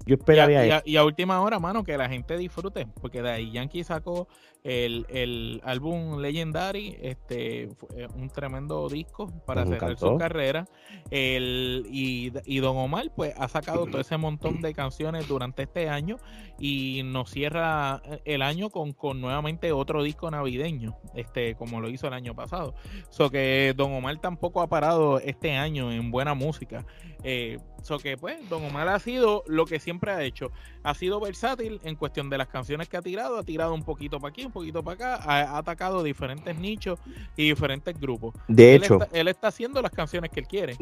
yo 0.10 0.15
esperaría. 0.15 0.82
Y 0.86 0.98
a, 0.98 1.04
última 1.04 1.39
hora, 1.41 1.60
mano, 1.60 1.84
que 1.84 1.95
la 1.98 2.10
gente 2.10 2.36
disfrute, 2.36 2.88
porque 3.00 3.22
de 3.22 3.30
ahí 3.30 3.52
Yankee 3.52 3.84
sacó 3.84 4.28
el, 4.63 5.06
el 5.10 5.62
álbum 5.63 6.19
Legendary, 6.19 6.98
este, 7.00 7.63
eh, 7.95 8.08
un 8.15 8.30
tremendo 8.30 8.89
disco 8.89 9.28
para 9.45 9.65
cerrar 9.65 9.98
su 9.98 10.17
carrera. 10.17 10.67
El, 11.12 11.86
y, 11.91 12.34
y, 12.45 12.60
Don 12.60 12.76
Omar, 12.76 13.12
pues, 13.15 13.34
ha 13.38 13.48
sacado 13.48 13.86
todo 13.86 14.02
ese 14.02 14.17
montón 14.17 14.62
de 14.62 14.74
canciones 14.74 15.28
durante 15.28 15.63
este 15.63 15.89
año 15.89 16.17
y 16.58 17.04
nos 17.06 17.30
cierra 17.30 18.02
eh, 18.04 18.22
el 18.26 18.41
año 18.41 18.72
con, 18.72 18.93
con 18.93 19.22
nuevamente 19.22 19.72
otro 19.72 20.02
disco 20.02 20.32
navideño, 20.32 20.98
este, 21.13 21.54
como 21.54 21.82
lo 21.82 21.89
hizo 21.89 22.08
el 22.08 22.13
año 22.13 22.36
pasado. 22.36 22.74
So 23.10 23.30
que 23.30 23.74
Don 23.78 23.93
Omar 23.93 24.19
tampoco 24.19 24.62
ha 24.62 24.67
parado 24.67 25.19
este 25.19 25.56
año 25.56 25.91
en 25.91 26.10
buena 26.10 26.34
música. 26.34 26.86
Eh, 27.23 27.60
so 27.84 27.99
que, 27.99 28.17
pues, 28.17 28.38
Don 28.49 28.63
Omar 28.63 28.88
ha 28.88 28.99
sido 28.99 29.43
lo 29.47 29.65
que 29.65 29.79
siempre 29.79 30.12
ha 30.12 30.23
hecho. 30.23 30.51
Ha 30.84 30.93
sido 30.93 31.19
versátil 31.19 31.79
en 31.84 31.95
cuestión 31.95 32.29
de 32.29 32.38
las 32.38 32.47
canciones 32.47 32.88
que 32.88 32.97
ha 32.97 33.01
tirado, 33.01 33.38
ha 33.38 33.43
tirado 33.43 33.73
un 33.73 33.84
poquito 33.84 34.19
para 34.19 34.32
aquí, 34.32 34.45
un 34.45 34.51
poquito 34.51 34.84
para 34.84 35.15
acá, 35.15 35.15
ha, 35.23 35.58
atacado 35.58 36.03
diferentes 36.03 36.58
nichos 36.58 36.99
y 37.36 37.49
diferentes 37.49 37.99
grupos. 37.99 38.36
De 38.47 38.75
hecho, 38.75 38.99
él 39.12 39.27
está, 39.27 39.49
haciendo 39.49 39.82
las 39.82 39.91
canciones 39.91 40.32
que 40.32 40.39
él 40.41 40.47
quiere. 40.47 40.75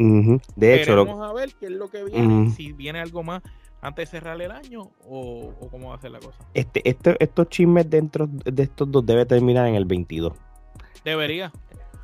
De 0.55 0.81
hecho, 0.81 0.95
vamos 0.95 1.27
a 1.27 1.33
ver 1.33 1.53
qué 1.59 1.67
es 1.67 1.71
lo 1.71 1.89
que 1.89 2.03
viene, 2.03 2.51
si 2.51 2.73
viene 2.73 2.99
algo 2.99 3.23
más 3.23 3.41
antes 3.81 4.11
de 4.11 4.19
cerrar 4.19 4.41
el 4.41 4.51
año 4.51 4.91
o, 5.05 5.53
cómo 5.71 5.89
va 5.89 5.95
a 5.95 5.99
ser 5.99 6.11
la 6.11 6.19
cosa. 6.19 6.37
Este, 6.53 6.87
este, 6.87 7.15
estos 7.19 7.49
chismes 7.49 7.89
dentro 7.89 8.27
de 8.27 8.63
estos 8.63 8.91
dos 8.91 9.05
debe 9.05 9.25
terminar 9.25 9.67
en 9.67 9.75
el 9.75 9.85
22. 9.85 10.33
Debería. 11.03 11.51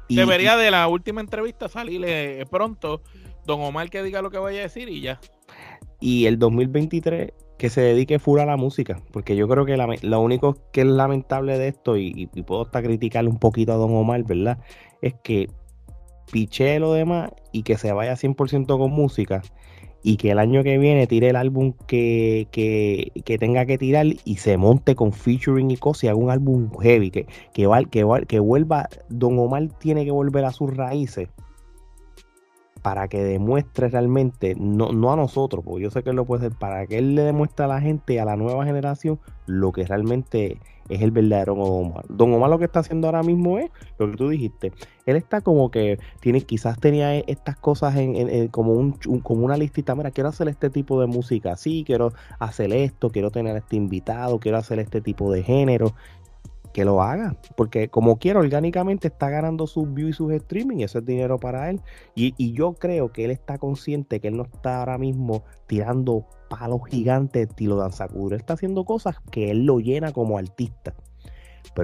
Debería 0.10 0.58
de 0.58 0.70
la 0.70 0.88
última 0.88 1.22
entrevista 1.22 1.68
salirle 1.68 2.46
pronto 2.50 3.02
Don 3.46 3.62
Omar 3.62 3.90
que 3.90 4.04
diga 4.04 4.22
lo 4.22 4.32
que 4.32 4.38
vaya 4.38 4.60
a 4.60 4.64
decir 4.64 4.90
y 4.90 5.02
ya. 5.02 5.20
Y 6.00 6.26
el 6.26 6.40
2023 6.40 7.34
que 7.58 7.70
se 7.70 7.82
dedique 7.82 8.20
full 8.20 8.40
a 8.40 8.46
la 8.46 8.58
música, 8.58 9.00
porque 9.12 9.36
yo 9.36 9.48
creo 9.48 9.66
que 9.66 9.78
lo 9.78 10.22
único 10.22 10.58
que 10.72 10.82
es 10.82 10.88
lamentable 10.88 11.58
de 11.58 11.70
esto, 11.70 11.98
y, 11.98 12.28
puedo 12.46 12.64
hasta 12.64 12.82
criticarle 12.82 13.30
un 13.30 13.40
poquito 13.40 13.72
a 13.72 13.78
Don 13.78 13.96
Omar, 13.96 14.24
¿verdad? 14.24 14.58
Es 15.02 15.14
que 15.24 15.50
piche 16.32 16.80
lo 16.80 16.94
demás 16.94 17.32
y 17.52 17.64
que 17.64 17.78
se 17.78 17.94
vaya 17.94 18.14
100% 18.14 18.78
con 18.78 18.92
música 18.92 19.42
y 20.02 20.18
que 20.18 20.32
el 20.32 20.40
año 20.40 20.64
que 20.64 20.78
viene 20.78 21.08
tire 21.08 21.30
el 21.30 21.38
álbum 21.38 21.74
que, 21.88 22.48
que, 22.52 23.38
tenga 23.38 23.66
que 23.66 23.78
tirar 23.78 24.08
y 24.26 24.36
se 24.36 24.58
monte 24.58 24.96
con 24.96 25.14
featuring 25.14 25.72
y 25.72 25.78
cosas 25.78 26.04
y 26.04 26.08
haga 26.10 26.18
un 26.18 26.32
álbum 26.32 26.70
heavy, 26.82 27.12
que, 27.12 27.28
que, 27.54 27.66
que, 27.90 28.26
que 28.28 28.40
vuelva, 28.40 28.90
Don 29.08 29.40
Omar 29.40 29.70
tiene 29.80 30.04
que 30.04 30.12
volver 30.12 30.44
a 30.44 30.52
sus 30.52 30.76
raíces 30.76 31.30
para 32.84 33.08
que 33.08 33.24
demuestre 33.24 33.88
realmente, 33.88 34.56
no, 34.60 34.92
no 34.92 35.12
a 35.12 35.16
nosotros, 35.16 35.64
porque 35.64 35.84
yo 35.84 35.90
sé 35.90 36.04
que 36.04 36.10
él 36.10 36.18
lo 36.18 36.26
puede 36.26 36.48
hacer, 36.48 36.60
para 36.60 36.86
que 36.86 36.98
él 36.98 37.16
le 37.16 37.24
demuestre 37.24 37.64
a 37.64 37.70
la 37.70 37.82
gente, 37.82 38.20
a 38.20 38.26
la 38.26 38.36
nueva 38.36 38.66
generación, 38.66 39.20
lo 39.48 39.72
que 39.72 39.86
realmente 39.86 40.60
es 40.90 41.02
el 41.02 41.12
verdadero 41.12 41.56
Don 41.56 41.86
Omar. 41.86 42.06
Don 42.10 42.34
Omar 42.34 42.50
lo 42.50 42.60
que 42.60 42.66
está 42.66 42.80
haciendo 42.80 43.08
ahora 43.08 43.24
mismo 43.24 43.58
es 43.58 43.72
lo 43.98 44.12
que 44.12 44.18
tú 44.18 44.28
dijiste. 44.28 44.74
Él 45.06 45.16
está 45.16 45.40
como 45.40 45.72
que 45.72 45.98
tiene, 46.20 46.42
quizás 46.42 46.78
tenía 46.78 47.18
estas 47.20 47.56
cosas 47.56 47.96
en, 47.96 48.50
como, 48.50 48.74
un, 48.74 48.92
como 49.24 49.46
una 49.46 49.56
listita. 49.56 49.96
Mira, 49.96 50.12
quiero 50.12 50.30
hacer 50.30 50.50
este 50.50 50.70
tipo 50.70 51.00
de 51.00 51.08
música 51.08 51.54
así, 51.54 51.86
quiero 51.86 52.12
hacer 52.38 52.74
esto, 52.74 53.10
quiero 53.10 53.32
tener 53.32 53.56
este 53.56 53.78
invitado, 53.78 54.40
quiero 54.40 54.58
hacer 54.58 54.80
este 54.80 55.00
tipo 55.00 55.32
de 55.32 55.44
género 55.44 55.94
que 56.74 56.84
lo 56.86 57.02
haga, 57.02 57.36
porque 57.56 57.88
como 57.88 58.18
quiera, 58.18 58.40
orgánicamente 58.40 59.08
está 59.08 59.30
ganando 59.30 59.68
sus 59.68 59.94
views 59.94 60.10
y 60.10 60.14
sus 60.14 60.34
streaming, 60.34 60.78
y 60.78 60.84
eso 60.84 61.00
es 61.00 61.06
dinero 61.06 61.40
para 61.40 61.70
él. 61.70 61.82
Y, 62.16 62.34
y, 62.38 62.54
yo 62.54 62.74
creo 62.74 63.12
que 63.12 63.26
él 63.26 63.32
está 63.32 63.58
consciente 63.58 64.20
que 64.20 64.28
él 64.28 64.38
no 64.38 64.44
está 64.44 64.80
ahora 64.80 64.98
mismo 64.98 65.44
tirando 65.68 66.26
palos 66.50 66.82
gigantes 66.90 67.50
estilo 67.50 67.78
danzacura, 67.78 68.36
él 68.36 68.42
está 68.42 68.54
haciendo 68.54 68.84
cosas 68.86 69.16
que 69.32 69.52
él 69.52 69.66
lo 69.66 69.80
llena 69.80 70.12
como 70.12 70.38
artista 70.38 70.94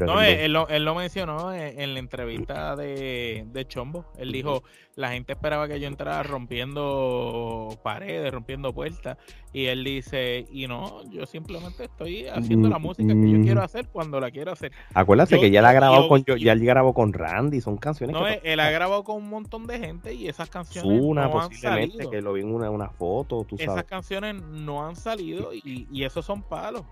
no, 0.05 0.21
él, 0.21 0.53
lo, 0.53 0.95
mencionó 0.95 1.53
en, 1.53 1.93
la 1.93 1.99
entrevista 1.99 2.75
de, 2.75 3.65
Chombo. 3.67 4.05
Él 4.17 4.31
dijo, 4.31 4.63
la 4.95 5.11
gente 5.11 5.33
esperaba 5.33 5.67
que 5.67 5.79
yo 5.79 5.87
entrara 5.87 6.21
rompiendo 6.23 7.69
paredes, 7.83 8.31
rompiendo 8.31 8.73
puertas. 8.73 9.17
Y 9.51 9.65
él 9.65 9.83
dice, 9.83 10.45
y 10.51 10.67
no, 10.67 11.03
yo 11.09 11.25
simplemente 11.25 11.85
estoy 11.85 12.27
haciendo 12.27 12.69
la 12.69 12.77
música 12.77 13.13
que 13.13 13.31
yo 13.31 13.41
quiero 13.41 13.63
hacer 13.63 13.87
cuando 13.87 14.19
la 14.19 14.29
quiero 14.29 14.51
hacer. 14.51 14.71
Acuérdate 14.93 15.39
que 15.39 15.49
ya 15.49 15.61
la 15.61 15.69
ha 15.69 15.73
grabado 15.73 16.07
con 16.07 16.23
ya 16.23 16.51
él 16.51 16.63
grabó 16.63 16.93
con 16.93 17.13
Randy, 17.13 17.61
son 17.61 17.77
canciones. 17.77 18.13
No, 18.13 18.27
él 18.27 18.59
ha 18.59 18.69
grabado 18.69 19.03
con 19.03 19.17
un 19.17 19.29
montón 19.29 19.65
de 19.65 19.79
gente 19.79 20.13
y 20.13 20.27
esas 20.27 20.49
canciones 20.49 21.01
una, 21.01 21.27
no 21.27 21.41
han 21.41 21.53
salido. 21.53 22.09
que 22.11 22.21
lo 22.21 22.33
vi 22.33 22.41
en 22.41 22.53
una, 22.53 22.69
una 22.69 22.89
foto, 22.89 23.43
tú 23.43 23.55
Esas 23.57 23.85
canciones 23.85 24.35
no 24.35 24.85
han 24.85 24.95
salido 24.95 25.53
y, 25.53 25.87
y 25.91 26.03
esos 26.03 26.25
son 26.25 26.43
palos 26.43 26.83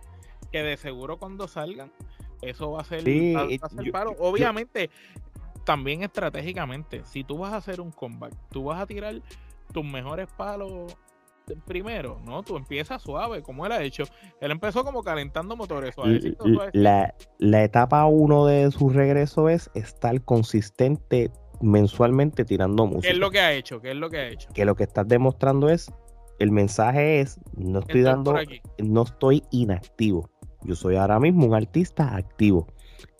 que 0.51 0.63
de 0.63 0.77
seguro 0.77 1.17
cuando 1.17 1.47
salgan 1.47 1.91
eso 2.41 2.71
va 2.71 2.81
a 2.81 2.83
ser, 2.83 3.03
paro. 3.91 4.15
Obviamente, 4.19 4.89
también 5.65 6.03
estratégicamente, 6.03 7.03
si 7.05 7.23
tú 7.23 7.39
vas 7.39 7.53
a 7.53 7.57
hacer 7.57 7.81
un 7.81 7.91
comeback, 7.91 8.33
tú 8.51 8.65
vas 8.65 8.81
a 8.81 8.85
tirar 8.85 9.21
tus 9.73 9.83
mejores 9.83 10.27
palos 10.37 10.95
primero, 11.65 12.19
¿no? 12.25 12.43
Tú 12.43 12.57
empiezas 12.57 13.01
suave, 13.01 13.41
como 13.41 13.65
él 13.65 13.71
ha 13.71 13.81
hecho. 13.81 14.03
Él 14.41 14.51
empezó 14.51 14.83
como 14.83 15.03
calentando 15.03 15.55
motores. 15.55 15.95
La, 16.73 17.13
la 17.39 17.63
etapa 17.63 18.05
uno 18.05 18.45
de 18.45 18.69
su 18.71 18.89
regreso 18.89 19.49
es 19.49 19.69
estar 19.73 20.21
consistente 20.23 21.31
mensualmente 21.61 22.45
tirando 22.45 22.85
música. 22.85 23.07
¿Qué 23.07 23.13
es 23.13 23.17
lo 23.17 23.31
que 23.31 23.39
ha 23.39 23.53
hecho? 23.53 23.81
¿Qué 23.81 23.91
es 23.91 23.97
lo 23.97 24.09
que 24.09 24.17
ha 24.17 24.27
hecho? 24.29 24.49
Que 24.53 24.65
lo 24.65 24.75
que 24.75 24.83
estás 24.83 25.07
demostrando 25.07 25.69
es, 25.69 25.91
el 26.39 26.51
mensaje 26.51 27.21
es, 27.21 27.39
no 27.55 27.79
estoy 27.79 28.01
dando, 28.01 28.35
no 28.77 29.03
estoy 29.03 29.43
inactivo. 29.51 30.29
Yo 30.63 30.75
soy 30.75 30.95
ahora 30.95 31.19
mismo 31.19 31.45
un 31.45 31.53
artista 31.53 32.15
activo. 32.15 32.67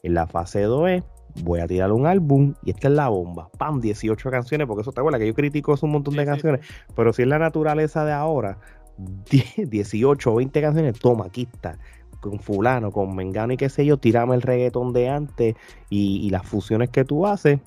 En 0.04 0.14
la 0.14 0.28
fase 0.28 0.62
2 0.62 0.90
es, 0.90 1.04
voy 1.44 1.60
a 1.60 1.68
tirar 1.68 1.92
un 1.92 2.06
álbum 2.06 2.54
y 2.64 2.72
esta 2.72 2.88
es 2.88 2.94
la 2.94 3.10
bomba. 3.10 3.50
¡Pam! 3.58 3.80
18 3.80 4.30
canciones, 4.32 4.68
porque 4.68 4.82
eso 4.82 4.92
te 4.92 5.00
acuerdas 5.00 5.20
que 5.20 5.28
yo 5.28 5.34
critico 5.34 5.74
eso 5.74 5.86
un 5.86 5.94
montón 5.94 6.16
de 6.16 6.26
canciones. 6.26 6.66
Pero 6.96 7.14
si 7.14 7.24
es 7.24 7.28
la 7.28 7.40
naturaleza 7.40 8.06
de 8.06 8.14
ahora, 8.14 8.58
18 8.98 10.32
o 10.32 10.36
20 10.36 10.62
canciones, 10.62 11.00
toma, 11.00 11.26
aquí 11.26 11.48
está. 11.52 11.78
Con 12.20 12.40
fulano, 12.40 12.92
con 12.92 13.16
mengano 13.16 13.54
y 13.54 13.58
qué 13.58 13.70
sé 13.70 13.86
yo, 13.86 13.98
tirame 13.98 14.36
el 14.36 14.42
reggaetón 14.42 14.92
de 14.92 15.10
antes 15.10 15.56
y, 15.90 16.30
las 16.32 16.46
fusiones 16.46 16.90
que 16.90 17.06
tú 17.06 17.28
haces 17.28 17.60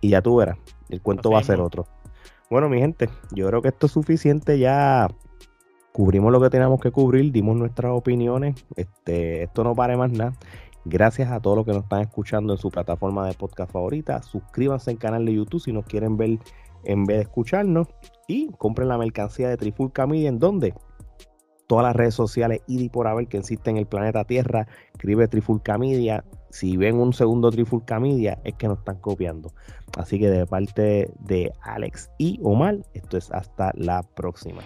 y 0.00 0.10
ya 0.10 0.22
tú 0.22 0.36
verás. 0.36 0.56
El 0.88 1.02
cuento 1.02 1.30
va 1.30 1.40
a 1.40 1.44
ser 1.44 1.60
otro. 1.60 1.86
Bueno, 2.48 2.68
mi 2.68 2.78
gente, 2.78 3.08
yo 3.32 3.46
creo 3.46 3.62
que 3.62 3.68
esto 3.68 3.86
es 3.86 3.92
suficiente 3.92 4.58
ya 4.58 5.08
cubrimos 6.00 6.32
lo 6.32 6.40
que 6.40 6.48
teníamos 6.48 6.80
que 6.80 6.90
cubrir, 6.90 7.30
dimos 7.30 7.58
nuestras 7.58 7.92
opiniones. 7.92 8.54
Este, 8.74 9.42
esto 9.42 9.62
no 9.64 9.74
pare 9.74 9.98
más 9.98 10.10
nada. 10.10 10.32
Gracias 10.86 11.30
a 11.30 11.40
todos 11.40 11.58
los 11.58 11.66
que 11.66 11.72
nos 11.72 11.82
están 11.82 12.00
escuchando 12.00 12.54
en 12.54 12.58
su 12.58 12.70
plataforma 12.70 13.26
de 13.26 13.34
podcast 13.34 13.70
favorita. 13.70 14.22
Suscríbanse 14.22 14.92
al 14.92 14.96
canal 14.96 15.26
de 15.26 15.34
YouTube 15.34 15.60
si 15.60 15.74
nos 15.74 15.84
quieren 15.84 16.16
ver 16.16 16.38
en 16.84 17.04
vez 17.04 17.18
de 17.18 17.22
escucharnos. 17.24 17.88
Y 18.26 18.50
compren 18.52 18.88
la 18.88 18.96
mercancía 18.96 19.50
de 19.50 19.58
Trifulca 19.58 20.06
Media 20.06 20.30
en 20.30 20.38
donde 20.38 20.72
todas 21.66 21.84
las 21.84 21.94
redes 21.94 22.14
sociales 22.14 22.62
y 22.66 22.88
por 22.88 23.06
haber 23.06 23.28
que 23.28 23.36
existen 23.36 23.76
en 23.76 23.80
el 23.82 23.86
planeta 23.86 24.24
Tierra. 24.24 24.68
Escribe 24.94 25.28
Trifulca 25.28 25.76
Media. 25.76 26.24
Si 26.48 26.78
ven 26.78 26.96
un 26.96 27.12
segundo 27.12 27.50
Trifulca 27.50 28.00
Media, 28.00 28.40
es 28.44 28.54
que 28.54 28.68
nos 28.68 28.78
están 28.78 29.00
copiando. 29.00 29.52
Así 29.98 30.18
que 30.18 30.30
de 30.30 30.46
parte 30.46 31.12
de 31.20 31.52
Alex 31.60 32.10
y 32.16 32.40
Omar, 32.42 32.78
esto 32.94 33.18
es 33.18 33.30
hasta 33.32 33.70
la 33.74 34.02
próxima. 34.02 34.62